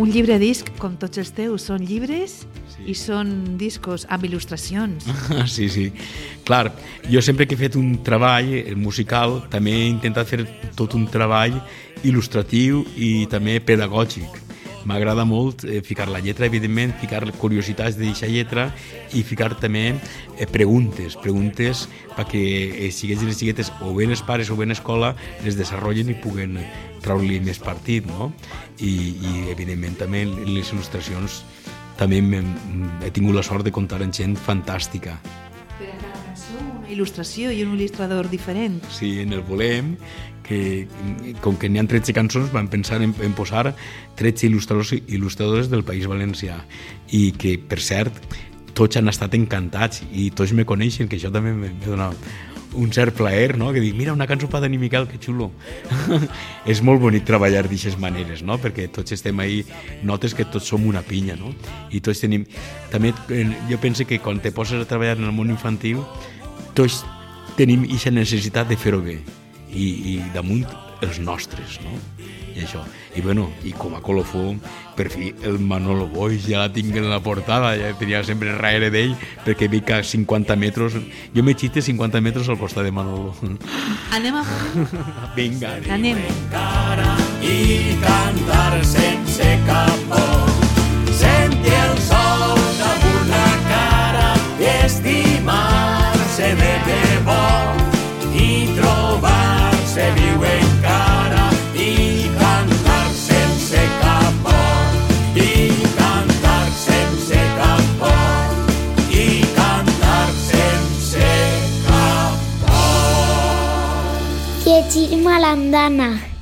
Un 0.00 0.08
llibre 0.08 0.38
disc, 0.40 0.70
com 0.80 0.94
tots 0.96 1.20
els 1.20 1.28
teus, 1.36 1.66
són 1.68 1.82
llibres 1.84 2.38
sí. 2.72 2.86
i 2.88 2.94
són 2.96 3.58
discos 3.60 4.06
amb 4.08 4.24
il·lustracions. 4.24 5.04
Sí, 5.54 5.68
sí. 5.68 5.90
Clar, 6.48 6.70
jo 7.12 7.20
sempre 7.20 7.44
que 7.44 7.52
he 7.52 7.60
fet 7.60 7.76
un 7.76 7.98
treball 8.06 8.48
musical 8.80 9.42
també 9.52 9.74
he 9.76 9.90
intentat 9.90 10.30
fer 10.30 10.46
tot 10.78 10.96
un 10.96 11.04
treball 11.12 11.58
il·lustratiu 12.00 12.80
i 12.96 13.26
també 13.28 13.58
pedagògic. 13.60 14.49
M'agrada 14.88 15.26
molt 15.28 15.64
eh, 15.68 15.82
ficar 15.84 16.08
la 16.08 16.20
lletra, 16.24 16.46
evidentment, 16.48 16.94
ficar 17.00 17.20
curiositats 17.36 17.98
d'aquesta 17.98 18.28
lletra 18.32 18.68
i 19.12 19.20
ficar 19.22 19.50
també 19.60 19.82
eh, 20.38 20.46
preguntes, 20.48 21.18
preguntes 21.20 21.82
perquè 22.16 22.40
eh, 22.86 22.90
sigues 22.94 23.20
les 23.26 23.36
xiguetes 23.36 23.72
o 23.84 23.92
bé 23.94 24.06
els 24.08 24.22
pares 24.24 24.48
o 24.50 24.56
bé 24.56 24.64
l'escola 24.70 25.12
les 25.44 25.58
desenvolupen 25.60 26.14
i 26.14 26.16
puguen 26.22 26.56
treure-li 27.04 27.40
més 27.44 27.60
partit, 27.60 28.06
no? 28.08 28.32
I, 28.80 28.88
i 29.20 29.34
evidentment 29.52 29.98
també 30.00 30.24
les 30.24 30.72
il·lustracions 30.72 31.42
també 32.00 32.22
m'he- 32.24 32.40
he 33.04 33.10
tingut 33.12 33.36
la 33.36 33.44
sort 33.44 33.64
de 33.64 33.72
comptar 33.72 34.00
amb 34.00 34.16
gent 34.16 34.32
fantàstica. 34.40 35.18
Il·lustració 36.92 37.52
i 37.54 37.62
un 37.64 37.76
il·lustrador 37.76 38.28
diferent. 38.30 38.80
Sí, 38.92 39.18
en 39.24 39.32
el 39.36 39.42
Volem, 39.46 39.94
que 40.46 40.88
com 41.44 41.56
que 41.56 41.70
n'hi 41.70 41.80
ha 41.80 41.86
13 41.86 42.14
cançons, 42.16 42.52
vam 42.54 42.68
pensar 42.70 43.00
en, 43.04 43.14
en 43.14 43.34
posar 43.38 43.70
13 44.18 44.48
il·lustradors 44.50 44.94
i 44.96 45.02
il·lustradores 45.16 45.70
del 45.70 45.84
País 45.86 46.08
Valencià 46.10 46.58
i 47.14 47.30
que, 47.38 47.56
per 47.58 47.80
cert, 47.84 48.18
tots 48.74 48.96
han 48.98 49.10
estat 49.12 49.34
encantats 49.36 50.04
i 50.10 50.30
tots 50.34 50.54
me 50.56 50.66
coneixen, 50.66 51.08
que 51.10 51.18
això 51.18 51.30
també 51.34 51.52
me, 51.54 51.70
me 51.74 51.86
dona 51.86 52.10
un 52.74 52.92
cert 52.92 53.16
plaer, 53.16 53.56
no? 53.58 53.72
que 53.72 53.80
dic, 53.82 53.94
mira, 53.98 54.12
una 54.12 54.26
cançó 54.30 54.48
per 54.48 54.60
Dani 54.62 54.78
Miquel, 54.78 55.08
que 55.10 55.18
xulo. 55.18 55.50
és 56.72 56.82
molt 56.86 57.02
bonic 57.02 57.26
treballar 57.26 57.64
d'aquestes 57.66 57.98
maneres, 57.98 58.44
no? 58.46 58.60
perquè 58.62 58.86
tots 58.94 59.14
estem 59.16 59.40
ahí, 59.42 59.64
notes 60.06 60.36
que 60.38 60.46
tots 60.46 60.70
som 60.70 60.86
una 60.86 61.02
pinya, 61.02 61.36
no? 61.40 61.54
i 61.90 62.02
tots 62.04 62.22
tenim... 62.22 62.46
També 62.92 63.12
eh, 63.34 63.46
jo 63.70 63.80
penso 63.82 64.06
que 64.06 64.20
quan 64.22 64.40
te 64.42 64.54
poses 64.54 64.82
a 64.82 64.88
treballar 64.88 65.18
en 65.18 65.26
el 65.28 65.34
món 65.34 65.50
infantil, 65.50 66.04
tots 66.74 67.02
tenim 67.58 67.84
aquesta 67.88 68.14
necessitat 68.14 68.70
de 68.70 68.78
fer-ho 68.78 69.02
bé 69.04 69.18
i, 69.70 69.86
i 70.14 70.14
damunt 70.34 70.66
els 71.04 71.20
nostres, 71.22 71.78
no? 71.84 71.96
I 72.50 72.64
això. 72.64 72.82
I 73.16 73.22
bueno, 73.22 73.48
i 73.66 73.72
com 73.74 73.94
a 73.96 74.00
colofó, 74.02 74.42
per 74.98 75.08
fi 75.10 75.30
el 75.46 75.58
Manolo 75.62 76.06
Boix 76.10 76.44
ja 76.46 76.64
la 76.64 76.72
tinc 76.72 76.94
en 76.98 77.08
la 77.10 77.20
portada, 77.22 77.72
ja 77.78 77.92
tenia 77.98 78.22
sempre 78.26 78.52
darrere 78.52 78.90
d'ell, 78.92 79.14
perquè 79.46 79.70
veig 79.70 79.90
a 79.94 80.02
50 80.06 80.56
metres, 80.60 80.98
jo 81.34 81.44
m'he 81.46 81.54
xiste 81.58 81.82
50 81.86 82.22
metres 82.22 82.50
al 82.50 82.58
costat 82.60 82.86
de 82.86 82.94
Manolo. 82.94 83.34
Anem 84.14 84.40
a... 84.42 84.44
Vinga, 85.38 85.76
Anem. 85.94 86.20
cara 86.52 87.14
i 87.42 87.96
cantar 88.02 88.84
sense 88.84 89.50
cap 89.66 90.06
por. 90.10 90.58
Sentir 91.20 91.74
el 91.74 91.98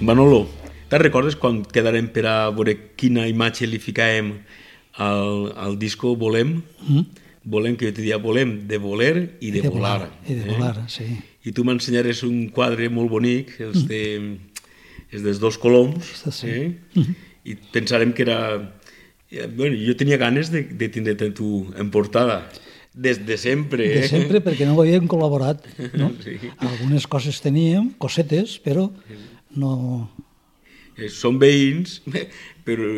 Manolo, 0.08 0.46
te'n 0.88 1.02
recordes 1.02 1.36
quan 1.36 1.60
quedarem 1.68 2.08
per 2.14 2.24
a 2.30 2.36
veure 2.54 2.74
quina 2.98 3.26
imatge 3.28 3.66
li 3.68 3.80
ficàvem 3.82 4.32
al, 5.04 5.50
al 5.56 5.76
disco 5.80 6.14
Volem? 6.16 6.58
Mm. 6.88 7.04
Volem, 7.48 7.76
que 7.80 7.88
jo 7.88 7.94
te 7.96 8.02
dia 8.04 8.18
volem, 8.20 8.54
de 8.68 8.76
voler 8.80 9.14
i 9.40 9.50
de, 9.54 9.62
de 9.62 9.68
volar. 9.72 9.98
volar, 10.02 10.10
i 10.28 10.34
de 10.36 10.44
volar, 10.50 10.74
sí. 10.92 11.06
I 11.48 11.52
tu 11.56 11.64
m'ensenyares 11.64 12.20
un 12.26 12.48
quadre 12.52 12.90
molt 12.92 13.08
bonic, 13.12 13.54
els, 13.64 13.86
de, 13.88 14.00
els 15.12 15.24
dels 15.24 15.40
dos 15.40 15.56
coloms, 15.60 16.10
Sí. 16.34 16.50
eh? 16.50 17.06
i 17.48 17.54
pensarem 17.72 18.12
que 18.12 18.24
era... 18.26 18.40
eh, 19.30 19.46
Bueno, 19.48 19.76
jo 19.80 19.94
tenia 19.96 20.18
ganes 20.20 20.50
de, 20.52 20.64
de 20.64 20.88
tindre 20.92 21.14
tu 21.32 21.68
en 21.78 21.88
portada, 21.94 22.50
des 22.92 23.22
de 23.24 23.36
sempre. 23.40 23.86
De 23.88 24.04
Eh? 24.04 24.08
sempre, 24.10 24.42
perquè 24.44 24.66
no 24.68 24.76
havíem 24.80 25.06
col·laborat. 25.08 25.64
No? 25.96 26.10
Sí. 26.24 26.36
Algunes 26.58 27.06
coses 27.06 27.40
teníem, 27.40 27.94
cosetes, 27.96 28.58
però 28.60 28.90
no... 29.56 30.10
Eh, 30.98 31.08
Som 31.08 31.38
veïns, 31.38 32.00
però 32.66 32.88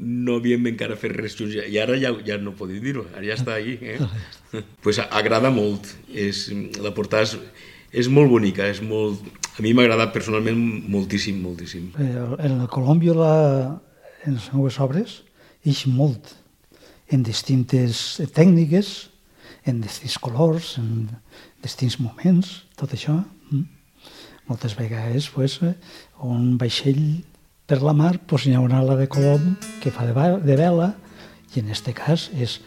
no 0.00 0.38
havíem 0.40 0.66
encara 0.72 0.96
fet 0.98 1.14
res 1.14 1.36
junts. 1.38 1.54
I 1.54 1.78
ara 1.82 1.98
ja, 2.00 2.12
ja 2.26 2.38
no 2.40 2.54
podem 2.58 2.82
dir-ho, 2.82 3.06
ara 3.14 3.24
ja 3.26 3.36
està 3.38 3.56
ahí. 3.58 3.76
Eh? 3.82 3.98
pues 4.84 5.00
agrada 5.04 5.50
molt. 5.54 5.90
És, 6.10 6.48
la 6.82 6.94
portada 6.94 7.26
és, 7.28 7.36
és 8.04 8.10
molt 8.10 8.32
bonica, 8.32 8.68
és 8.70 8.82
molt... 8.82 9.22
A 9.54 9.62
mi 9.62 9.70
m'ha 9.70 9.84
agradat 9.86 10.10
personalment 10.14 10.58
moltíssim, 10.90 11.36
moltíssim. 11.42 11.92
Eh, 12.02 12.22
En 12.42 12.56
el 12.58 12.70
Colòmbia, 12.72 13.14
la, 13.14 13.34
en 14.26 14.34
les 14.38 14.48
meves 14.54 14.80
obres, 14.82 15.20
ix 15.62 15.84
molt 15.86 16.32
en 17.14 17.22
distintes 17.22 18.20
tècniques, 18.34 19.10
en 19.68 19.80
distints 19.84 20.18
colors, 20.18 20.74
en 20.80 21.06
distints 21.62 22.00
moments, 22.02 22.64
tot 22.80 22.92
això. 22.96 23.20
Moltes 24.46 24.74
vegades, 24.76 25.30
pues, 25.32 25.60
eh, 25.62 25.74
un 26.20 26.58
vaixell 26.60 27.24
per 27.66 27.80
la 27.82 27.94
mar, 27.96 28.18
pues, 28.26 28.44
hi 28.46 28.52
ha 28.54 28.60
una 28.60 28.82
ala 28.82 28.96
de 28.96 29.08
colom 29.08 29.54
que 29.80 29.90
fa 29.90 30.04
de, 30.04 30.14
de 30.44 30.56
vela, 30.56 30.94
i 31.54 31.60
en 31.60 31.70
este 31.70 31.94
cas 31.94 32.28
és, 32.34 32.58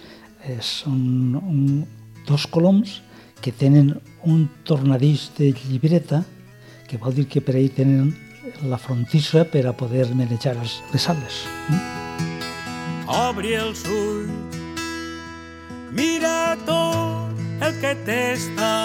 és 0.48 0.72
un, 0.88 1.36
un, 1.36 1.86
dos 2.27 2.48
coloms 2.48 3.01
que 3.43 3.51
tenen 3.51 3.93
un 4.24 4.48
tornadís 4.65 5.29
de 5.38 5.51
llibreta, 5.51 6.24
que 6.88 6.98
vol 6.98 7.13
dir 7.13 7.27
que 7.27 7.43
per 7.43 7.57
ell 7.60 7.69
tenen 7.75 8.13
la 8.63 8.79
frontissa 8.79 9.43
per 9.51 9.65
a 9.67 9.75
poder 9.75 10.07
manejar 10.15 10.55
les, 10.57 10.79
les 10.93 11.10
ales. 11.12 11.43
Mm? 11.67 11.84
Obri 13.07 13.55
els 13.60 13.84
ulls, 13.91 14.60
mira 15.96 16.55
tot 16.67 17.63
el 17.63 17.81
que 17.84 17.96
t'està 18.07 18.75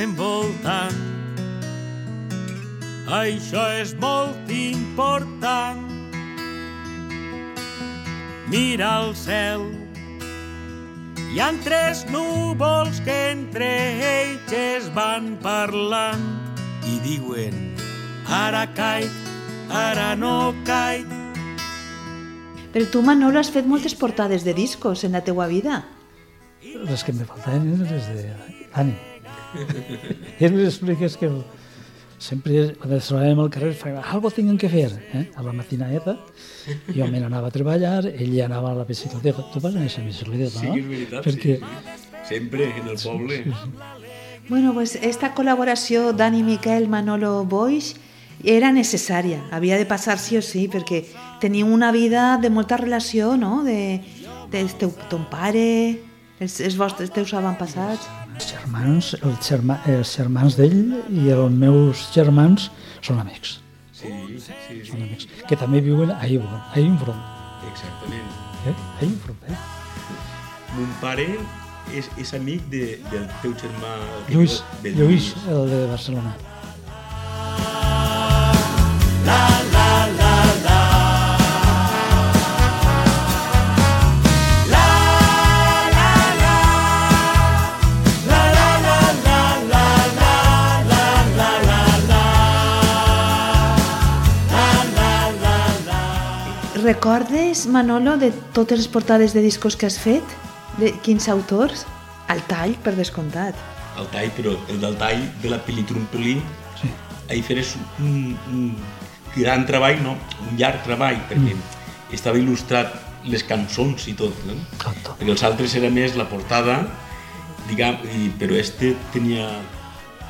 envoltant. 0.00 1.13
Això 3.04 3.64
és 3.80 3.94
molt 4.00 4.50
important. 4.50 5.82
Mira 8.48 8.90
el 9.02 9.14
cel, 9.18 9.64
hi 11.32 11.40
han 11.42 11.58
tres 11.64 12.04
núvols 12.12 13.00
que 13.04 13.16
entre 13.32 13.68
ells 14.12 14.52
es 14.54 14.88
van 14.94 15.34
parlant 15.42 16.24
i 16.86 17.00
diuen 17.04 17.74
ara 18.28 18.66
caic, 18.76 19.12
ara 19.72 20.12
no 20.16 20.54
caic, 20.68 21.08
Però 22.74 22.88
tu, 22.90 23.04
Manolo, 23.06 23.38
has 23.38 23.52
fet 23.54 23.68
moltes 23.70 23.92
portades 23.94 24.42
de 24.42 24.50
discos 24.50 25.04
en 25.06 25.12
la 25.14 25.20
teua 25.22 25.46
vida. 25.46 25.84
Les 26.58 27.04
que 27.06 27.12
me 27.14 27.22
faltaven 27.22 27.68
eren 27.70 27.84
les 27.86 28.08
de 28.10 28.24
Dani. 28.72 28.96
I 30.40 30.48
ell 30.48 30.56
m'expliques 30.56 31.14
que 31.20 31.28
sempre 32.24 32.70
quan 32.80 32.94
ens 32.96 33.08
trobàvem 33.10 33.40
al 33.42 33.50
carrer 33.52 33.74
fèiem 33.76 33.98
algo 34.00 34.30
tinguem 34.32 34.56
que 34.60 34.70
fer, 34.72 34.88
eh? 35.12 35.26
a 35.36 35.42
la 35.44 35.52
matinada 35.52 36.16
jo 36.96 37.08
me 37.10 37.20
n'anava 37.20 37.50
a 37.50 37.54
treballar, 37.54 38.06
ell 38.08 38.32
ja 38.32 38.46
anava 38.48 38.72
a 38.72 38.78
la 38.78 38.86
bicicleta, 38.88 39.44
tu 39.52 39.60
vas 39.60 39.74
a 39.74 39.82
aquesta 39.82 40.04
bicicleta, 40.06 40.48
Sí, 40.54 40.66
no? 40.66 40.72
que 40.72 40.80
és 40.80 40.88
veritat, 40.88 41.26
Perquè, 41.28 41.58
sí, 41.60 41.74
sí. 41.92 42.10
Sempre 42.24 42.70
en 42.70 42.88
el 42.88 42.96
poble. 42.96 43.42
Sí, 43.44 43.50
sí. 43.52 44.04
Bueno, 44.48 44.72
pues 44.72 44.96
esta 44.96 45.34
col·laboració 45.34 46.12
Dani 46.16 46.42
Miquel, 46.42 46.88
Manolo 46.88 47.44
Boix 47.44 47.94
era 48.44 48.72
necessària, 48.72 49.42
havia 49.52 49.76
de 49.80 49.86
passar 49.88 50.18
sí 50.20 50.36
o 50.36 50.42
sí, 50.42 50.66
perquè 50.68 51.04
teniu 51.40 51.68
una 51.72 51.92
vida 51.92 52.38
de 52.40 52.50
molta 52.50 52.76
relació, 52.80 53.36
no?, 53.36 53.62
de, 53.64 54.00
de 54.52 54.64
teu, 54.80 54.92
ton 55.08 55.24
pare, 55.30 56.00
els, 56.40 56.60
els 56.60 56.76
vostres 56.76 57.12
teus 57.12 57.32
avantpassats. 57.36 58.23
Els 58.34 58.48
germans, 58.50 59.12
els, 59.22 59.48
germa, 59.48 59.76
els 59.86 60.10
germans 60.16 60.56
d'ell 60.58 60.80
i 61.14 61.28
els 61.34 61.52
meus 61.54 62.08
germans 62.14 62.68
són 63.04 63.20
amics, 63.22 63.60
Sí, 63.94 64.10
sí, 64.42 64.52
sí. 64.66 64.78
són 64.90 65.04
amics, 65.06 65.28
que 65.48 65.56
també 65.56 65.80
viuen 65.80 66.10
a 66.12 66.26
Ivron, 66.26 66.58
a 66.74 66.80
Ivron, 66.82 67.20
Exactament. 67.70 68.32
eh? 68.66 68.74
a 68.74 69.04
Ivron, 69.06 69.38
eh? 69.48 69.60
Mon 70.74 70.90
pare 71.00 71.28
és, 71.94 72.08
és 72.18 72.34
amic 72.34 72.66
de, 72.72 72.82
del 73.12 73.28
teu 73.42 73.54
germà... 73.60 73.94
Lluís, 74.32 74.58
Lluís, 74.82 75.30
el 75.48 75.70
de 75.70 75.80
Barcelona. 75.92 76.34
Recordes, 96.84 97.66
Manolo, 97.66 98.18
de 98.20 98.30
totes 98.52 98.78
les 98.78 98.88
portades 98.92 99.32
de 99.32 99.40
discos 99.40 99.74
que 99.76 99.86
has 99.88 99.96
fet? 99.98 100.24
De 100.76 100.90
quins 101.04 101.30
autors? 101.32 101.86
Al 102.28 102.42
tall, 102.48 102.74
per 102.84 102.92
descomptat. 102.98 103.56
El 103.96 104.08
tall, 104.12 104.28
però 104.36 104.52
el 104.68 104.80
del 104.82 104.96
tall 105.00 105.22
de 105.42 105.48
la 105.52 105.58
Pelitrumpelí, 105.64 106.36
Sí. 106.80 106.88
ahir 107.30 107.42
feres 107.46 107.76
un, 108.02 108.36
un 108.52 108.76
gran 109.36 109.64
treball, 109.66 110.02
no? 110.02 110.16
un 110.50 110.58
llarg 110.58 110.82
treball, 110.84 111.16
perquè 111.30 111.54
estava 112.12 112.36
il·lustrat 112.36 112.92
les 113.24 113.44
cançons 113.48 114.04
i 114.10 114.14
tot, 114.18 114.34
no? 114.44 114.58
Tot, 114.82 114.98
tot. 115.06 115.14
perquè 115.20 115.32
els 115.32 115.44
altres 115.46 115.74
era 115.80 115.88
més 115.90 116.18
la 116.20 116.26
portada, 116.28 116.82
diguem, 117.70 117.96
i, 118.12 118.28
però 118.38 118.58
este 118.60 118.92
tenia... 119.14 119.46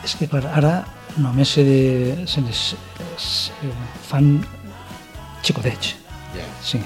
És 0.04 0.14
que, 0.20 0.28
clar, 0.30 0.44
ara 0.54 0.74
només 1.16 1.56
se, 1.56 1.64
se, 2.30 2.44
les, 2.44 2.62
se 3.18 3.72
fan 4.06 4.36
xicotets, 5.42 5.96
Ja, 6.34 6.46
sí. 6.62 6.80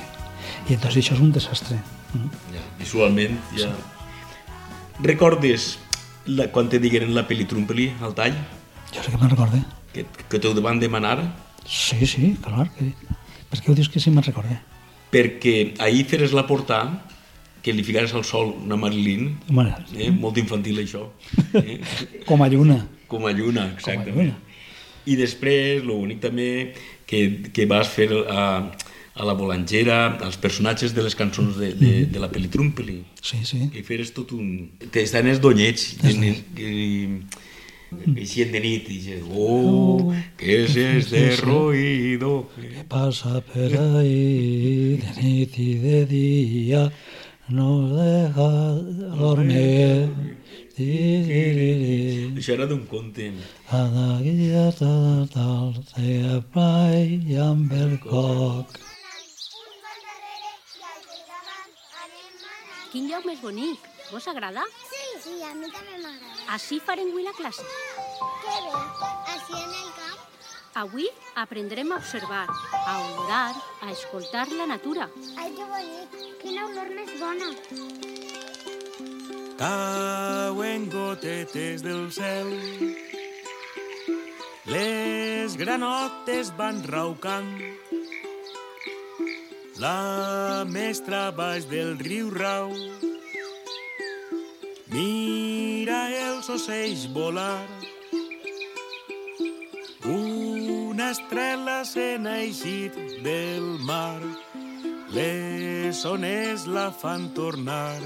I 0.69 0.75
entonces 0.76 1.02
això 1.05 1.14
és 1.17 1.21
un 1.25 1.33
desastre. 1.33 1.78
Mm. 2.14 2.28
ja, 2.55 2.62
visualment 2.78 3.37
ja... 3.57 3.69
Recordes 5.02 5.78
la, 6.26 6.49
quan 6.52 6.69
te 6.69 6.78
digueren 6.83 7.14
la 7.14 7.26
Pelitrumpelí, 7.28 7.93
al 8.02 8.14
tall, 8.14 8.35
Jo 8.93 9.02
sé 9.05 9.11
que 9.12 9.19
me'n 9.21 9.31
recorde. 9.31 9.61
que, 9.93 10.07
que 10.28 10.38
te 10.40 10.49
ho 10.49 10.55
van 10.64 10.78
demanar? 10.81 11.19
Sí, 11.67 12.07
sí, 12.07 12.37
clar. 12.43 12.71
Que... 12.75 12.93
Per 13.50 13.61
què 13.61 13.71
ho 13.71 13.75
dius 13.76 13.88
que 13.93 14.00
sí 14.00 14.11
me'n 14.11 14.25
recorde? 14.25 14.59
perquè 15.09 15.73
ahir 15.81 16.02
feres 16.05 16.35
la 16.37 16.43
portada 16.47 16.99
que 17.64 17.73
li 17.73 17.81
ficares 17.83 18.12
al 18.12 18.25
sol 18.28 18.50
una 18.61 18.76
Marilyn, 18.76 19.38
Bueno, 19.49 19.73
eh? 19.97 20.11
molt 20.12 20.37
infantil 20.37 20.83
això, 20.83 21.07
eh? 21.57 21.78
com 22.28 22.43
a 22.45 22.49
lluna. 22.52 22.82
com 23.08 23.25
a 23.25 23.32
lluna, 23.32 23.63
Com 23.71 23.71
a 23.71 23.78
exactament. 23.78 24.17
lluna. 24.19 24.37
I 25.08 25.17
després, 25.17 25.80
l'únic 25.82 26.21
també 26.21 26.75
que, 27.08 27.49
que 27.52 27.65
vas 27.65 27.89
fer 27.89 28.11
a, 28.28 28.69
a 29.19 29.25
la 29.26 29.35
bolangera, 29.35 29.97
als 30.23 30.37
personatges 30.39 30.95
de 30.95 31.02
les 31.02 31.17
cançons 31.19 31.57
de, 31.59 31.73
de, 31.75 31.93
de 32.07 32.19
la 32.23 32.28
Pelitrumpeli, 32.31 33.00
Sí, 33.21 33.43
sí. 33.45 33.65
que 33.75 33.83
feres 33.83 34.13
tot 34.15 34.31
un... 34.33 34.71
que 34.95 35.02
estan 35.02 35.26
els 35.26 35.41
donyets, 35.43 35.97
que, 36.00 36.15
que, 36.15 36.31
que 36.54 38.21
eixien 38.23 38.52
de 38.52 38.61
nit 38.63 38.87
i 38.89 38.99
dices, 39.00 39.23
oh, 39.35 40.13
què 40.39 40.59
és 40.65 40.76
este 40.76 41.25
ruido? 41.43 42.49
¿Qué 42.54 42.85
pasa 42.89 43.41
por 43.52 43.75
ahí 43.99 44.99
de 45.02 45.11
nit 45.23 45.59
y 45.59 45.75
de 45.83 46.04
día? 46.07 46.85
No 47.49 47.89
deja 47.97 48.49
dormir. 49.17 50.11
Això 50.78 52.52
era 52.54 52.67
d'un 52.71 52.85
conte. 52.87 53.33
Cada 53.71 54.21
dia 54.23 54.69
tal, 54.78 55.25
tal, 55.33 55.73
se 55.91 56.19
apai 56.37 57.17
i 57.33 57.39
amb 57.43 57.73
el 57.73 57.97
coc. 58.04 58.76
Quin 62.99 63.06
lloc 63.06 63.26
més 63.28 63.39
bonic. 63.39 63.82
Vos 64.11 64.25
agrada? 64.26 64.65
Sí, 64.91 65.04
sí, 65.23 65.34
a 65.47 65.52
mi 65.54 65.69
també 65.71 66.00
m'agrada. 66.02 66.47
Així 66.50 66.80
farem 66.82 67.13
avui 67.13 67.23
la 67.23 67.30
classe. 67.37 67.63
Que 68.43 68.54
bé, 68.65 68.80
així 69.34 69.54
en 69.54 69.76
el 69.82 69.93
camp. 69.99 70.25
Avui 70.82 71.06
aprendrem 71.39 71.93
a 71.95 72.00
observar, 72.02 72.41
a 72.80 72.97
olorar, 73.04 73.52
a 73.87 73.93
escoltar 73.93 74.49
la 74.50 74.67
natura. 74.67 75.06
Ai, 75.37 75.52
que 75.54 75.69
bonic, 75.71 76.19
quina 76.43 76.67
olor 76.67 76.91
més 76.97 77.15
bona. 77.23 77.52
Cauen 79.63 80.91
gotetes 80.91 81.87
del 81.87 82.11
cel. 82.19 82.50
Les 84.75 85.54
granotes 85.63 86.50
van 86.58 86.82
raucant. 86.91 87.54
La 89.78 90.64
mestra 90.67 91.28
baix 91.30 91.62
del 91.71 91.93
riu 92.02 92.32
rau. 92.34 92.73
Mira 94.91 95.99
els 96.10 96.49
ocells 96.50 97.04
volar. 97.14 97.62
Una 100.02 101.12
estrella 101.14 101.76
se 101.86 102.08
n'ha 102.19 102.41
eixit 102.43 102.99
del 103.23 103.69
mar. 103.86 104.19
Les 105.14 106.00
ones 106.10 106.67
la 106.67 106.88
fan 106.91 107.28
tornar. 107.36 108.00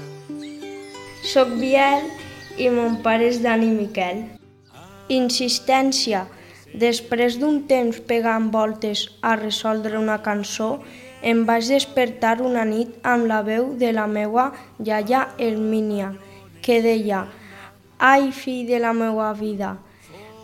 Soc 1.25 1.55
Biel 1.57 2.05
i 2.61 2.69
mon 2.69 2.99
pare 3.01 3.31
és 3.31 3.41
Dani 3.41 3.71
Miquel. 3.73 4.21
Insistència. 5.09 6.27
Després 6.85 7.39
d'un 7.41 7.63
temps 7.65 7.97
pegant 8.05 8.51
voltes 8.53 9.07
a 9.25 9.33
resoldre 9.41 9.97
una 9.97 10.19
cançó, 10.21 10.75
em 11.23 11.45
vaig 11.47 11.69
despertar 11.71 12.35
una 12.43 12.65
nit 12.67 12.91
amb 13.07 13.27
la 13.31 13.39
veu 13.47 13.71
de 13.79 13.93
la 13.95 14.05
meua 14.11 14.51
iaia 14.83 15.23
Hermínia, 15.39 16.11
que 16.61 16.81
deia 16.83 17.23
«Ai, 17.97 18.31
fill 18.31 18.67
de 18.67 18.79
la 18.83 18.91
meua 18.93 19.31
vida». 19.33 19.77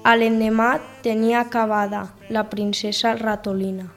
A 0.04 0.16
l'endemà 0.16 0.78
tenia 1.04 1.42
acabada 1.44 2.06
la 2.30 2.46
princesa 2.48 3.18
ratolina. 3.20 3.90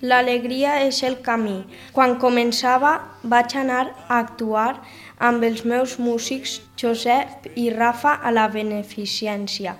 L'alegria 0.00 0.76
és 0.86 0.98
el 1.06 1.16
camí. 1.26 1.60
Quan 1.94 2.16
començava 2.22 2.92
vaig 3.22 3.54
anar 3.58 3.86
a 4.08 4.18
actuar 4.18 4.80
amb 5.18 5.42
els 5.46 5.64
meus 5.64 5.96
músics 5.98 6.60
Josep 6.78 7.48
i 7.54 7.70
Rafa 7.74 8.18
a 8.22 8.30
la 8.34 8.46
Beneficència. 8.50 9.74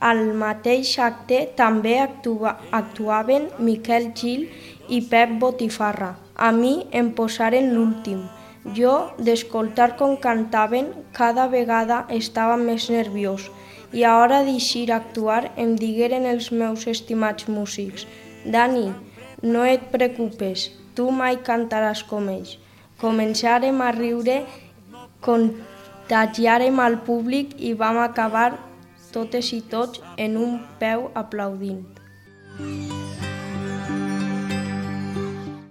Al 0.00 0.22
mateix 0.40 0.94
acte 1.02 1.40
també 1.58 1.98
actua, 2.00 2.54
actuaven 2.70 3.48
Miquel 3.58 4.12
Gil 4.14 4.46
i 4.88 5.00
Pep 5.02 5.38
Botifarra. 5.40 6.16
A 6.34 6.50
mi 6.52 6.86
em 6.92 7.10
posaren 7.12 7.72
l'últim. 7.74 8.24
Jo, 8.74 8.94
d'escoltar 9.18 9.96
com 9.96 10.16
cantaven, 10.16 10.90
cada 11.12 11.46
vegada 11.48 12.04
estava 12.10 12.56
més 12.60 12.88
nerviós 12.92 13.48
i 13.92 14.04
a 14.04 14.18
hora 14.20 14.42
d'eixir 14.44 14.90
actuar 14.92 15.52
em 15.56 15.74
digueren 15.76 16.26
els 16.28 16.50
meus 16.52 16.86
estimats 16.86 17.48
músics 17.48 18.06
«Dani, 18.44 18.92
no 19.42 19.64
et 19.64 19.88
preocupes, 19.92 20.68
tu 20.94 21.10
mai 21.10 21.40
cantaràs 21.48 22.04
com 22.04 22.28
ells». 22.28 22.58
Començarem 22.98 23.80
a 23.80 23.92
riure, 23.94 24.40
contagiarem 25.22 26.80
al 26.82 26.98
públic 27.06 27.54
i 27.58 27.72
vam 27.72 28.00
acabar 28.02 28.50
totes 29.14 29.52
i 29.54 29.62
tots 29.62 30.02
en 30.16 30.36
un 30.36 30.58
peu 30.82 31.06
aplaudint. 31.14 31.86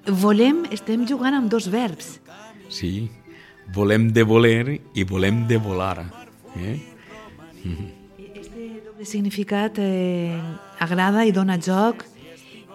Volem, 0.08 0.64
estem 0.72 1.04
jugant 1.04 1.36
amb 1.36 1.50
dos 1.52 1.66
verbs. 1.68 2.22
Sí, 2.72 3.10
volem 3.76 4.08
de 4.16 4.24
voler 4.24 4.80
i 4.96 5.04
volem 5.04 5.46
de 5.48 5.58
volar. 5.60 6.06
Eh? 6.56 6.78
Este 8.34 8.70
doble 8.86 9.06
significat 9.06 9.76
eh, 9.84 10.40
agrada 10.80 11.26
i 11.28 11.34
dona 11.36 11.60
joc 11.60 12.06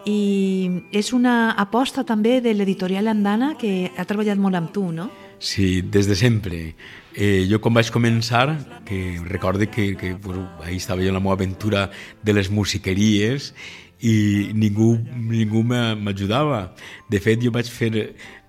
i 0.04 0.84
és 0.92 1.12
una 1.16 1.54
aposta 1.56 2.04
també 2.04 2.40
de 2.44 2.52
l'editorial 2.52 3.08
Andana 3.08 3.54
que 3.56 3.90
ha 3.96 4.04
treballat 4.04 4.36
molt 4.36 4.58
amb 4.58 4.72
tu, 4.74 4.90
no? 4.92 5.08
Sí, 5.42 5.80
des 5.82 6.06
de 6.06 6.14
sempre. 6.14 6.74
Eh, 7.16 7.48
jo 7.50 7.58
quan 7.64 7.74
vaig 7.74 7.88
començar, 7.90 8.58
que 8.84 9.18
recorde 9.24 9.66
que, 9.66 9.96
que 9.96 10.12
bueno, 10.14 10.50
ahí 10.62 10.76
estava 10.76 11.02
jo 11.02 11.08
en 11.08 11.14
la 11.14 11.20
meva 11.20 11.34
aventura 11.34 11.90
de 12.22 12.32
les 12.32 12.50
musiqueries 12.50 13.54
i 14.02 14.50
ningú, 14.54 14.96
ningú 15.30 15.62
m'ajudava. 15.66 16.72
De 17.10 17.20
fet, 17.22 17.42
jo 17.42 17.52
vaig 17.54 17.70
fer, 17.70 17.92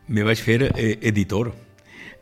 me 0.07 0.25
vaig 0.25 0.41
fer 0.41 0.63
eh, 0.71 0.97
editor 1.01 1.53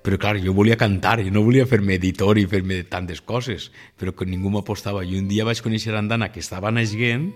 però 0.02 0.18
clar, 0.18 0.40
jo 0.42 0.50
volia 0.58 0.74
cantar, 0.82 1.20
jo 1.22 1.30
no 1.30 1.44
volia 1.46 1.68
fer-me 1.70 1.94
editor 2.00 2.40
i 2.42 2.48
fer-me 2.50 2.80
tantes 2.90 3.20
coses, 3.22 3.68
però 4.02 4.16
que 4.18 4.26
ningú 4.26 4.50
m'apostava. 4.50 5.04
I 5.06 5.20
un 5.20 5.28
dia 5.30 5.46
vaig 5.46 5.62
conèixer 5.62 5.94
Andana, 5.94 6.32
que 6.34 6.42
estava 6.42 6.72
naixent, 6.74 7.28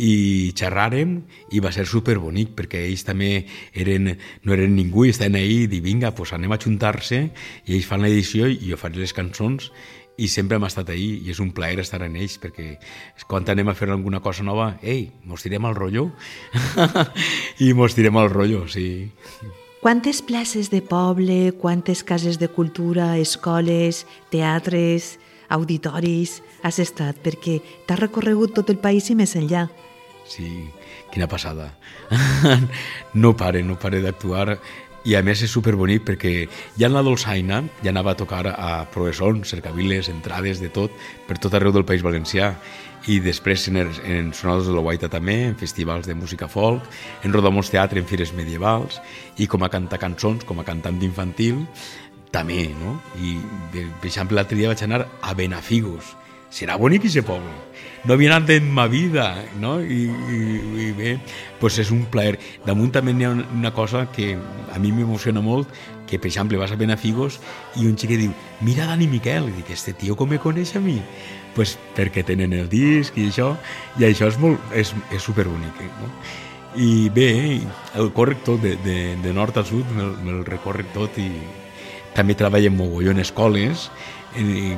i 0.00 0.52
xerràrem 0.56 1.18
i 1.52 1.60
va 1.60 1.72
ser 1.74 1.84
superbonic 1.88 2.54
perquè 2.56 2.86
ells 2.86 3.04
també 3.04 3.44
eren, 3.76 4.14
no 4.46 4.54
eren 4.56 4.72
ningú 4.72 5.04
i 5.04 5.12
estaven 5.12 5.36
ahí 5.36 5.66
i 5.66 5.80
vinga, 5.84 6.14
pues 6.16 6.32
anem 6.32 6.54
a 6.56 6.60
juntar-se 6.62 7.20
i 7.66 7.76
ells 7.76 7.88
fan 7.88 8.00
l'edició 8.04 8.48
i 8.48 8.70
jo 8.70 8.80
faré 8.80 9.02
les 9.02 9.12
cançons 9.12 9.68
i 10.20 10.28
sempre 10.28 10.58
hem 10.58 10.66
estat 10.68 10.92
ahí 10.92 11.08
i 11.24 11.32
és 11.32 11.40
un 11.40 11.54
plaer 11.56 11.80
estar 11.80 12.02
en 12.04 12.18
ells 12.20 12.36
perquè 12.42 12.74
quan 13.30 13.48
anem 13.48 13.72
a 13.72 13.76
fer 13.78 13.88
alguna 13.90 14.20
cosa 14.20 14.44
nova 14.44 14.74
ei, 14.82 15.08
mos 15.24 15.46
tirem 15.46 15.64
al 15.64 15.78
rotllo 15.78 16.10
i 17.66 17.72
mos 17.74 17.96
tirem 17.96 18.20
al 18.20 18.30
rotllo, 18.32 18.66
sí 18.68 19.08
Quantes 19.80 20.20
places 20.20 20.68
de 20.68 20.82
poble, 20.84 21.54
quantes 21.56 22.02
cases 22.04 22.36
de 22.38 22.50
cultura, 22.52 23.16
escoles, 23.16 24.02
teatres, 24.28 25.14
auditoris 25.48 26.42
has 26.60 26.76
estat? 26.84 27.16
Perquè 27.24 27.62
t'has 27.88 28.02
recorregut 28.02 28.52
tot 28.58 28.68
el 28.68 28.76
país 28.76 29.08
i 29.08 29.16
més 29.16 29.32
enllà. 29.40 29.70
Sí, 30.28 30.68
quina 31.14 31.30
passada. 31.32 31.70
no 33.24 33.32
pare, 33.32 33.64
no 33.64 33.78
pare 33.80 34.02
d'actuar 34.04 34.58
i 35.04 35.16
a 35.16 35.22
més 35.24 35.40
és 35.44 35.52
superbonic 35.52 36.04
perquè 36.08 36.34
ja 36.76 36.88
en 36.88 36.94
la 36.96 37.04
dolçaina 37.04 37.62
ja 37.80 37.90
anava 37.92 38.12
a 38.12 38.18
tocar 38.18 38.44
a 38.52 38.84
professors, 38.92 39.48
cercaviles, 39.48 40.10
entrades, 40.12 40.60
de 40.60 40.68
tot, 40.68 40.92
per 41.28 41.38
tot 41.40 41.56
arreu 41.56 41.72
del 41.72 41.86
País 41.88 42.04
Valencià 42.04 42.52
i 43.08 43.16
després 43.24 43.64
en, 43.70 43.78
en 43.80 44.32
Sonades 44.36 44.68
de 44.68 44.74
la 44.76 44.84
Guaita 44.84 45.08
també, 45.08 45.38
en 45.48 45.56
festivals 45.56 46.06
de 46.06 46.14
música 46.14 46.50
folk, 46.52 46.84
en 47.24 47.32
Rodamons 47.32 47.72
Teatre, 47.72 48.00
en 48.02 48.08
fires 48.08 48.34
medievals, 48.36 49.00
i 49.40 49.48
com 49.48 49.64
a 49.64 49.70
cantar 49.72 50.02
cançons, 50.02 50.44
com 50.44 50.60
a 50.60 50.66
cantant 50.68 51.00
d'infantil, 51.00 51.64
també, 52.30 52.68
no? 52.78 52.98
I, 53.18 53.38
per 53.72 54.06
exemple, 54.06 54.36
l'altre 54.36 54.58
dia 54.58 54.70
vaig 54.70 54.84
anar 54.84 55.06
a 55.08 55.32
Benafigos, 55.34 56.12
serà 56.50 56.76
bonic 56.76 57.06
aquest 57.06 57.26
poble. 57.26 57.52
No 58.04 58.14
havia 58.14 58.32
anat 58.32 58.50
en 58.54 58.70
ma 58.72 58.86
vida, 58.88 59.26
no? 59.60 59.74
I, 59.80 60.06
i, 60.08 60.38
i 60.86 60.90
bé, 60.96 61.14
pues 61.60 61.76
és 61.82 61.90
un 61.92 62.06
plaer. 62.12 62.38
Damunt 62.64 62.92
també 62.94 63.12
hi 63.12 63.26
ha 63.28 63.32
una 63.34 63.72
cosa 63.76 64.06
que 64.14 64.32
a 64.72 64.78
mi 64.80 64.92
m'emociona 64.96 65.42
molt, 65.44 65.68
que 66.08 66.18
per 66.18 66.30
exemple 66.30 66.58
vas 66.58 66.72
a 66.72 66.78
Benafigos 66.80 67.38
i 67.78 67.86
un 67.86 67.96
xic 68.00 68.16
diu, 68.18 68.32
mira 68.66 68.88
Dani 68.88 69.06
Miquel, 69.06 69.50
i 69.50 69.58
dic, 69.60 69.70
este 69.76 69.92
tio 69.94 70.16
com 70.18 70.32
me 70.32 70.40
coneix 70.42 70.74
a 70.76 70.82
mi? 70.82 70.98
Pues 71.54 71.76
perquè 71.96 72.24
tenen 72.26 72.56
el 72.56 72.70
disc 72.72 73.16
i 73.18 73.28
això, 73.28 73.52
i 74.00 74.08
això 74.08 74.30
és, 74.32 74.38
molt, 74.40 74.72
és, 74.74 74.94
és 75.12 75.22
superbonic, 75.22 75.84
no? 76.00 76.10
I 76.80 77.10
bé, 77.10 77.30
el 77.98 78.12
còrrec 78.14 78.44
tot 78.46 78.62
de, 78.62 78.76
de, 78.84 78.98
de 79.22 79.32
nord 79.34 79.56
a 79.58 79.64
sud, 79.66 79.86
me'l 79.96 80.14
me 80.24 80.40
recorre 80.46 80.86
tot 80.94 81.18
i 81.18 81.28
també 82.14 82.36
treballem 82.38 82.74
mogolló 82.78 83.12
en 83.14 83.22
escoles 83.22 83.88
i 84.38 84.76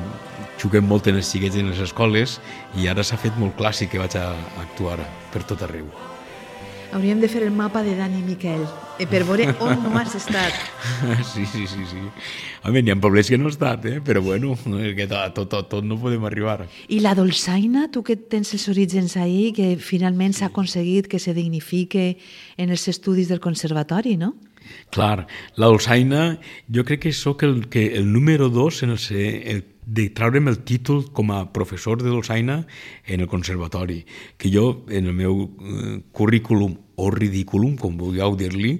juguem 0.61 0.87
molt 0.87 1.07
en 1.11 1.19
els 1.19 1.29
xiquets 1.29 1.59
en 1.59 1.69
les 1.69 1.83
escoles 1.83 2.39
i 2.79 2.87
ara 2.89 3.03
s'ha 3.05 3.19
fet 3.21 3.35
molt 3.37 3.57
clàssic 3.59 3.93
que 3.93 4.01
vaig 4.01 4.17
a 4.17 4.31
actuar 4.63 4.99
per 5.33 5.43
tot 5.45 5.61
arreu. 5.65 5.89
Hauríem 6.93 7.21
de 7.23 7.27
fer 7.27 7.41
el 7.41 7.53
mapa 7.53 7.81
de 7.81 7.95
Dani 7.97 8.21
Miquel 8.21 8.61
eh, 9.01 9.07
per 9.09 9.23
veure 9.25 9.47
on 9.65 9.79
no 9.81 9.95
has 9.97 10.13
estat. 10.19 10.53
Sí, 11.25 11.45
sí, 11.49 11.65
sí. 11.65 11.85
sí. 11.89 12.01
Home, 12.63 12.83
n'hi 12.85 12.93
ha 12.93 12.97
pobles 13.01 13.31
que 13.31 13.39
no 13.39 13.49
he 13.49 13.53
estat, 13.53 13.87
eh? 13.89 13.97
però 14.05 14.21
bueno, 14.21 14.53
que 14.63 15.07
tot, 15.09 15.33
tot, 15.33 15.49
tot, 15.49 15.69
tot 15.71 15.87
no 15.89 15.97
podem 15.97 16.25
arribar. 16.29 16.67
I 16.93 17.01
la 17.01 17.15
dolçaina, 17.17 17.87
tu 17.91 18.05
que 18.05 18.15
tens 18.15 18.53
els 18.53 18.67
orígens 18.69 19.17
ahí, 19.17 19.51
que 19.57 19.73
finalment 19.81 20.37
s'ha 20.37 20.51
aconseguit 20.51 21.09
que 21.09 21.19
se 21.19 21.33
dignifique 21.33 22.19
en 22.57 22.69
els 22.69 22.85
estudis 22.87 23.33
del 23.33 23.41
conservatori, 23.41 24.13
no? 24.21 24.35
Clar, 24.93 25.27
la 25.57 25.69
dolçaina, 25.71 26.39
jo 26.69 26.85
crec 26.87 27.05
que 27.07 27.13
sóc 27.13 27.43
el, 27.43 27.67
que 27.69 27.93
el 27.97 28.11
número 28.11 28.49
dos 28.49 28.83
en 28.83 28.95
el, 28.95 28.99
el 29.11 29.63
de 29.85 30.07
traure'm 30.15 30.47
el 30.47 30.61
títol 30.63 31.03
com 31.11 31.31
a 31.35 31.43
professor 31.53 32.01
de 32.01 32.09
dolçaina 32.09 32.63
en 33.05 33.23
el 33.23 33.27
conservatori, 33.27 34.03
que 34.37 34.51
jo 34.53 34.85
en 34.89 35.09
el 35.11 35.17
meu 35.17 35.43
eh, 35.43 35.99
currículum 36.11 36.77
o 36.95 37.09
ridículum, 37.09 37.75
com 37.77 37.95
vulgueu 37.97 38.35
dir-li, 38.37 38.75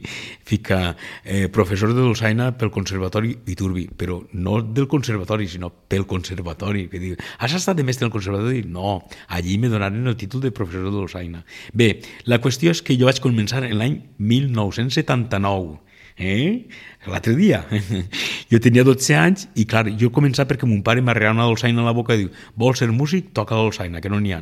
fica 0.45 0.95
eh, 1.23 1.47
professor 1.49 1.93
de 1.93 2.02
dolçaina 2.02 2.52
pel 2.58 2.71
Conservatori 2.73 3.34
Iturbi, 3.49 3.88
però 3.97 4.19
no 4.34 4.60
del 4.62 4.88
conservatori, 4.88 5.47
sinó 5.49 5.71
pel 5.71 6.06
conservatori. 6.10 6.88
Que 6.91 7.02
diu, 7.02 7.17
has 7.39 7.56
estat 7.58 7.78
de 7.78 7.86
mestre 7.88 8.08
al 8.08 8.13
conservatori? 8.13 8.63
No, 8.67 8.99
allí 9.28 9.58
me 9.58 9.71
donaren 9.71 10.06
el 10.08 10.17
títol 10.19 10.41
de 10.41 10.54
professor 10.54 10.89
de 10.89 10.97
dolçaina. 10.97 11.43
Bé, 11.73 11.95
la 12.30 12.41
qüestió 12.43 12.73
és 12.73 12.84
que 12.86 12.97
jo 12.99 13.10
vaig 13.10 13.21
començar 13.23 13.63
en 13.65 13.78
l'any 13.80 13.99
1979, 14.17 15.80
eh? 16.17 16.65
l'altre 17.08 17.36
dia. 17.36 17.63
jo 18.52 18.60
tenia 18.63 18.86
12 18.86 19.15
anys 19.17 19.47
i, 19.56 19.65
clar, 19.69 19.86
jo 19.99 20.10
he 20.10 20.13
començat 20.13 20.49
perquè 20.49 20.69
mon 20.69 20.84
pare 20.86 21.04
m'arregava 21.04 21.39
una 21.39 21.47
dolçaina 21.49 21.84
a 21.84 21.88
la 21.89 21.95
boca 21.95 22.15
i 22.15 22.23
diu, 22.23 22.34
vols 22.60 22.84
ser 22.84 22.89
músic? 22.93 23.32
Toca 23.34 23.58
la 23.58 23.67
dolçaina, 23.67 24.02
que 24.02 24.12
no 24.12 24.21
n'hi 24.23 24.36
ha. 24.36 24.41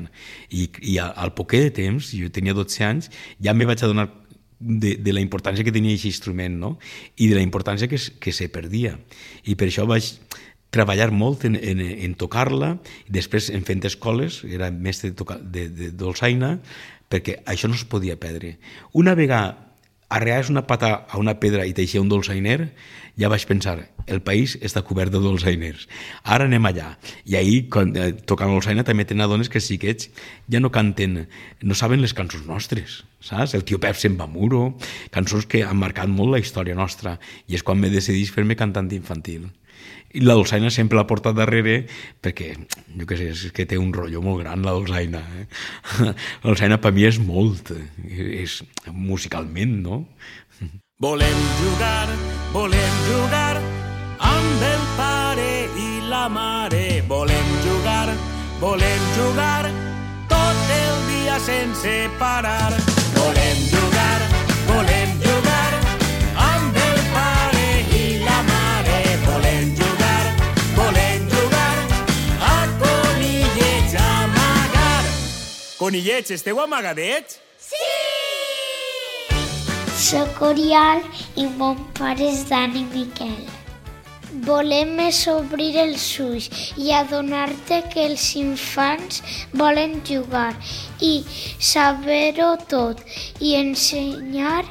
I, 0.49 0.67
i 0.93 0.97
al 1.01 1.34
poquet 1.38 1.69
de 1.69 1.75
temps, 1.84 2.12
jo 2.17 2.31
tenia 2.34 2.55
12 2.57 2.86
anys, 2.88 3.12
ja 3.41 3.55
me 3.57 3.67
vaig 3.69 3.84
adonar 3.84 4.10
de, 4.62 4.95
de 5.01 5.13
la 5.13 5.23
importància 5.23 5.65
que 5.65 5.73
tenia 5.73 5.95
aquest 5.95 6.12
instrument, 6.12 6.60
no? 6.62 6.75
I 7.17 7.31
de 7.31 7.36
la 7.38 7.43
importància 7.43 7.89
que, 7.89 7.97
que 7.97 8.34
se 8.36 8.47
perdia. 8.53 8.95
I 9.49 9.57
per 9.57 9.71
això 9.71 9.88
vaig 9.89 10.13
treballar 10.71 11.10
molt 11.12 11.43
en, 11.49 11.57
en, 11.57 11.81
en 11.81 12.13
tocar-la, 12.15 12.75
després 13.12 13.49
en 13.51 13.65
fent 13.67 13.84
escoles, 13.89 14.41
era 14.47 14.71
mestre 14.71 15.12
de, 15.12 15.17
tocar, 15.19 15.41
de, 15.41 15.67
de 15.67 15.91
dolçaina, 15.97 16.55
perquè 17.12 17.41
això 17.49 17.67
no 17.67 17.75
es 17.75 17.84
podia 17.84 18.15
perdre. 18.21 18.55
Una 18.95 19.17
vegada 19.19 19.70
arreaves 20.12 20.52
una 20.52 20.65
pata 20.67 20.91
a 21.08 21.17
una 21.21 21.38
pedra 21.39 21.63
i 21.65 21.74
t'eixia 21.74 22.02
un 22.04 22.10
dolçainer, 22.12 22.74
ja 23.19 23.30
vaig 23.32 23.45
pensar, 23.47 23.78
el 24.12 24.19
país 24.26 24.58
està 24.65 24.84
cobert 24.84 25.13
de 25.13 25.21
dolçainers. 25.24 25.88
Ara 26.24 26.47
anem 26.50 26.67
allà. 26.67 26.95
I 27.26 27.38
ahir, 27.39 27.69
quan, 27.71 27.93
eh, 27.95 28.12
tocant 28.28 28.52
dolçaina, 28.52 28.84
també 28.84 29.06
tenen 29.06 29.30
dones 29.30 29.50
que 29.50 29.62
xiquets 29.63 30.10
ja 30.52 30.60
no 30.60 30.71
canten, 30.71 31.28
no 31.62 31.76
saben 31.76 32.02
les 32.02 32.13
cançons 32.13 32.45
nostres, 32.47 33.04
saps? 33.21 33.56
El 33.56 33.63
tio 33.63 33.80
Pep 33.80 33.95
se'n 33.95 34.17
va 34.19 34.28
muro, 34.28 34.78
cançons 35.12 35.47
que 35.47 35.63
han 35.63 35.80
marcat 35.80 36.12
molt 36.12 36.36
la 36.36 36.43
història 36.43 36.76
nostra, 36.76 37.19
i 37.47 37.56
és 37.56 37.63
quan 37.63 37.80
me 37.80 37.89
decidís 37.89 38.32
fer-me 38.36 38.60
cantant 38.60 38.91
infantil 38.91 39.50
i 40.13 40.21
la 40.24 40.36
dolçaina 40.36 40.71
sempre 40.74 41.00
la 41.00 41.08
porta 41.08 41.32
darrere 41.36 41.86
perquè, 42.24 42.54
jo 42.97 43.08
què 43.08 43.17
sé, 43.19 43.30
és 43.32 43.56
que 43.56 43.65
té 43.69 43.80
un 43.80 43.93
rotllo 43.95 44.21
molt 44.26 44.43
gran 44.43 44.65
la 44.65 44.76
dolçaina. 44.76 45.24
Eh? 45.39 45.45
La 46.12 46.50
dolçaina 46.50 46.80
per 46.82 46.91
mi 46.95 47.06
és 47.08 47.19
molt, 47.21 47.71
és 48.06 48.62
musicalment, 48.91 49.78
no? 49.86 50.04
Volem 51.02 51.39
jugar, 51.58 52.10
volem 52.54 52.97
jugar 53.08 53.56
amb 54.21 54.65
el 54.67 54.84
pare 55.00 55.50
i 55.74 55.89
la 56.12 56.28
mare. 56.30 57.02
Volem 57.10 57.58
jugar, 57.65 58.13
volem 58.62 59.10
jugar 59.17 59.71
tot 60.30 60.78
el 60.78 61.04
dia 61.10 61.39
sense 61.39 61.97
parar. 62.19 62.90
Conillets, 75.91 76.32
esteu 76.32 76.56
amagadets? 76.63 77.34
Soc 79.99 80.38
Oriol 80.47 81.01
i 81.36 81.43
mon 81.60 81.82
pare 81.97 82.30
és 82.32 82.45
Dani 82.47 82.86
Miquel. 82.93 83.41
Volem 84.45 84.93
és 85.04 85.19
obrir 85.27 85.75
els 85.82 86.06
ulls 86.23 86.47
i 86.80 86.93
adonar-te 86.95 87.82
que 87.91 88.06
els 88.08 88.30
infants 88.39 89.19
volen 89.63 89.97
jugar 90.08 90.54
i 91.04 91.12
saber-ho 91.73 92.54
tot 92.71 93.04
i 93.43 93.58
ensenyar 93.60 94.63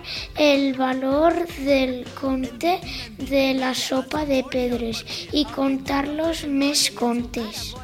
el 0.48 0.70
valor 0.80 1.36
del 1.58 1.98
conte 2.16 2.78
de 3.20 3.44
la 3.60 3.74
sopa 3.76 4.24
de 4.24 4.40
pedres 4.56 5.04
i 5.36 5.44
contar-los 5.52 6.46
més 6.48 6.88
contes. 6.96 7.74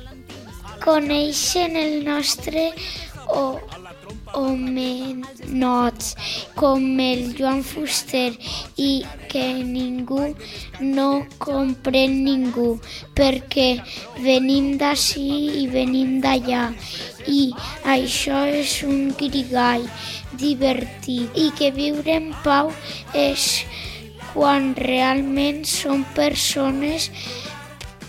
Coneixen 0.87 1.77
el 1.77 2.05
nostre 2.07 2.71
o 3.29 3.59
homenots 4.37 6.15
com 6.55 7.01
el 7.01 7.35
Joan 7.39 7.63
Fuster 7.65 8.33
i 8.77 8.91
que 9.31 9.45
ningú 9.65 10.23
no 10.81 11.09
comprèn 11.43 12.19
ningú 12.27 12.69
perquè 13.17 13.69
venim 14.21 14.75
d'ací 14.81 15.27
i 15.63 15.67
venim 15.73 16.19
d'allà. 16.25 16.69
I 17.27 17.43
això 17.97 18.45
és 18.61 18.79
un 18.87 19.11
grigall 19.19 19.89
divertit 20.39 21.33
i 21.35 21.51
que 21.59 21.73
viure 21.75 22.21
en 22.21 22.31
pau 22.45 22.71
és 23.15 23.65
quan 24.37 24.75
realment 24.77 25.65
són 25.65 26.05
persones 26.17 27.09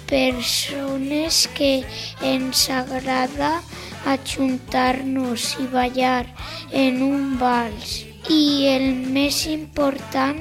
persones 0.07 1.47
que 1.53 1.83
ens 2.23 2.69
agrada 2.69 3.61
ajuntar-nos 4.05 5.57
i 5.59 5.67
ballar 5.71 6.25
en 6.71 7.01
un 7.03 7.37
vals. 7.39 8.05
I 8.31 8.67
el 8.71 8.87
més 9.15 9.45
important 9.51 10.39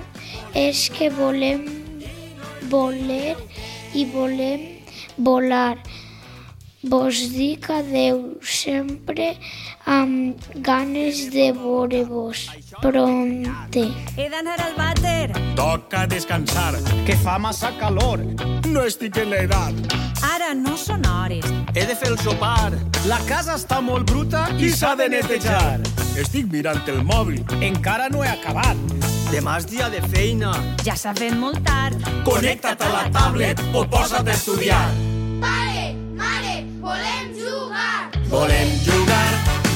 és 0.54 0.86
que 0.94 1.10
volem 1.10 1.66
voler 2.70 3.36
i 3.94 4.06
volem 4.14 4.66
volar. 5.16 5.76
Vos 6.86 7.18
dic 7.34 7.66
adeu 7.74 8.36
sempre 8.46 9.32
amb 9.90 10.38
ganes 10.62 11.24
de 11.32 11.48
veure-vos 11.56 12.44
pronte. 12.78 13.82
He 14.14 14.26
d'anar 14.30 14.54
al 14.62 14.76
vàter. 14.78 15.32
Toca 15.58 16.04
descansar. 16.06 16.76
Que 17.08 17.16
fa 17.24 17.40
massa 17.42 17.72
calor. 17.80 18.22
No 18.70 18.84
estic 18.86 19.18
en 19.18 19.32
l'edat. 19.34 19.96
Ara 20.30 20.52
no 20.54 20.76
són 20.78 21.02
hores. 21.10 21.50
He 21.74 21.88
de 21.90 21.98
fer 21.98 22.12
el 22.12 22.20
sopar. 22.22 22.78
La 23.10 23.18
casa 23.26 23.58
està 23.58 23.80
molt 23.82 24.06
bruta 24.06 24.46
i 24.54 24.70
s'ha 24.70 24.94
de 24.94 25.10
netejar. 25.16 25.80
Estic 26.14 26.46
mirant 26.54 26.86
el 26.92 27.02
mòbil. 27.02 27.42
Encara 27.66 28.06
no 28.14 28.22
he 28.22 28.30
acabat. 28.30 28.78
Demà 29.32 29.58
és 29.58 29.66
dia 29.74 29.90
de 29.90 30.04
feina. 30.14 30.54
Ja 30.86 30.94
s'ha 30.94 31.16
fet 31.18 31.34
molt 31.34 31.64
tard. 31.66 31.98
Connecta't 32.28 32.78
a 32.78 32.94
la 32.94 33.06
tablet 33.10 33.62
o 33.74 33.82
posa't 33.90 34.22
a 34.22 34.38
estudiar. 34.38 34.86
Jugar. 34.94 35.65
Volem 38.28 38.68
jugar, 38.84 39.32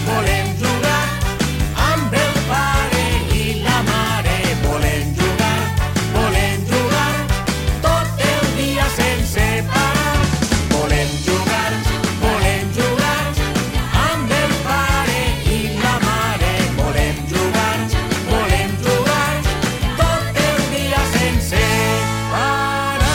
volem 0.06 0.46
jugar 0.58 1.06
amb 1.76 2.12
el 2.12 2.34
pare 2.48 3.04
i 3.32 3.62
la 3.62 3.78
mare. 3.86 4.36
Volem 4.64 5.14
jugar, 5.14 5.60
volem 6.16 6.64
jugar 6.66 7.14
tot 7.84 8.24
el 8.26 8.44
dia 8.58 8.86
sense 8.96 9.46
parar. 9.70 10.18
Volem 10.74 11.10
jugar, 11.24 11.72
volem 12.24 12.72
jugar 12.74 13.24
amb 14.04 14.34
el 14.42 14.52
pare 14.66 15.22
i 15.46 15.58
la 15.78 15.96
mare. 16.04 16.54
Volem 16.80 17.16
jugar, 17.32 17.78
volem 18.28 18.78
jugar 18.86 19.34
tot 20.02 20.40
el 20.46 20.64
dia 20.74 21.04
sense 21.16 21.62
parar. 22.32 23.12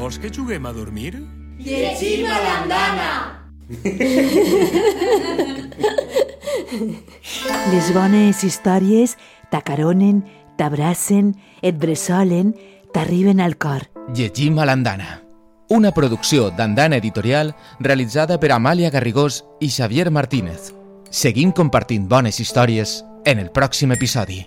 Vols 0.00 0.18
que 0.18 0.32
juguem 0.32 0.64
a 0.64 0.72
dormir? 0.72 1.37
Llegim 1.68 2.24
a 2.24 2.38
l'andana. 2.40 3.36
Les 7.72 7.90
bones 7.92 8.40
històries 8.46 9.16
t'acaronen, 9.52 10.22
t'abracen, 10.56 11.34
et 11.60 11.76
bressolen, 11.76 12.54
t'arriben 12.94 13.40
al 13.44 13.58
cor. 13.60 13.84
Llegim 14.16 14.56
a 14.58 14.64
l'andana. 14.64 15.20
Una 15.68 15.92
producció 15.92 16.48
d'Andana 16.48 16.96
Editorial 16.96 17.52
realitzada 17.84 18.40
per 18.40 18.56
Amàlia 18.56 18.88
Garrigós 18.88 19.44
i 19.60 19.68
Xavier 19.68 20.08
Martínez. 20.10 20.72
Seguim 21.10 21.52
compartint 21.52 22.08
bones 22.08 22.40
històries 22.40 23.04
en 23.28 23.38
el 23.44 23.52
pròxim 23.52 23.92
episodi. 23.92 24.46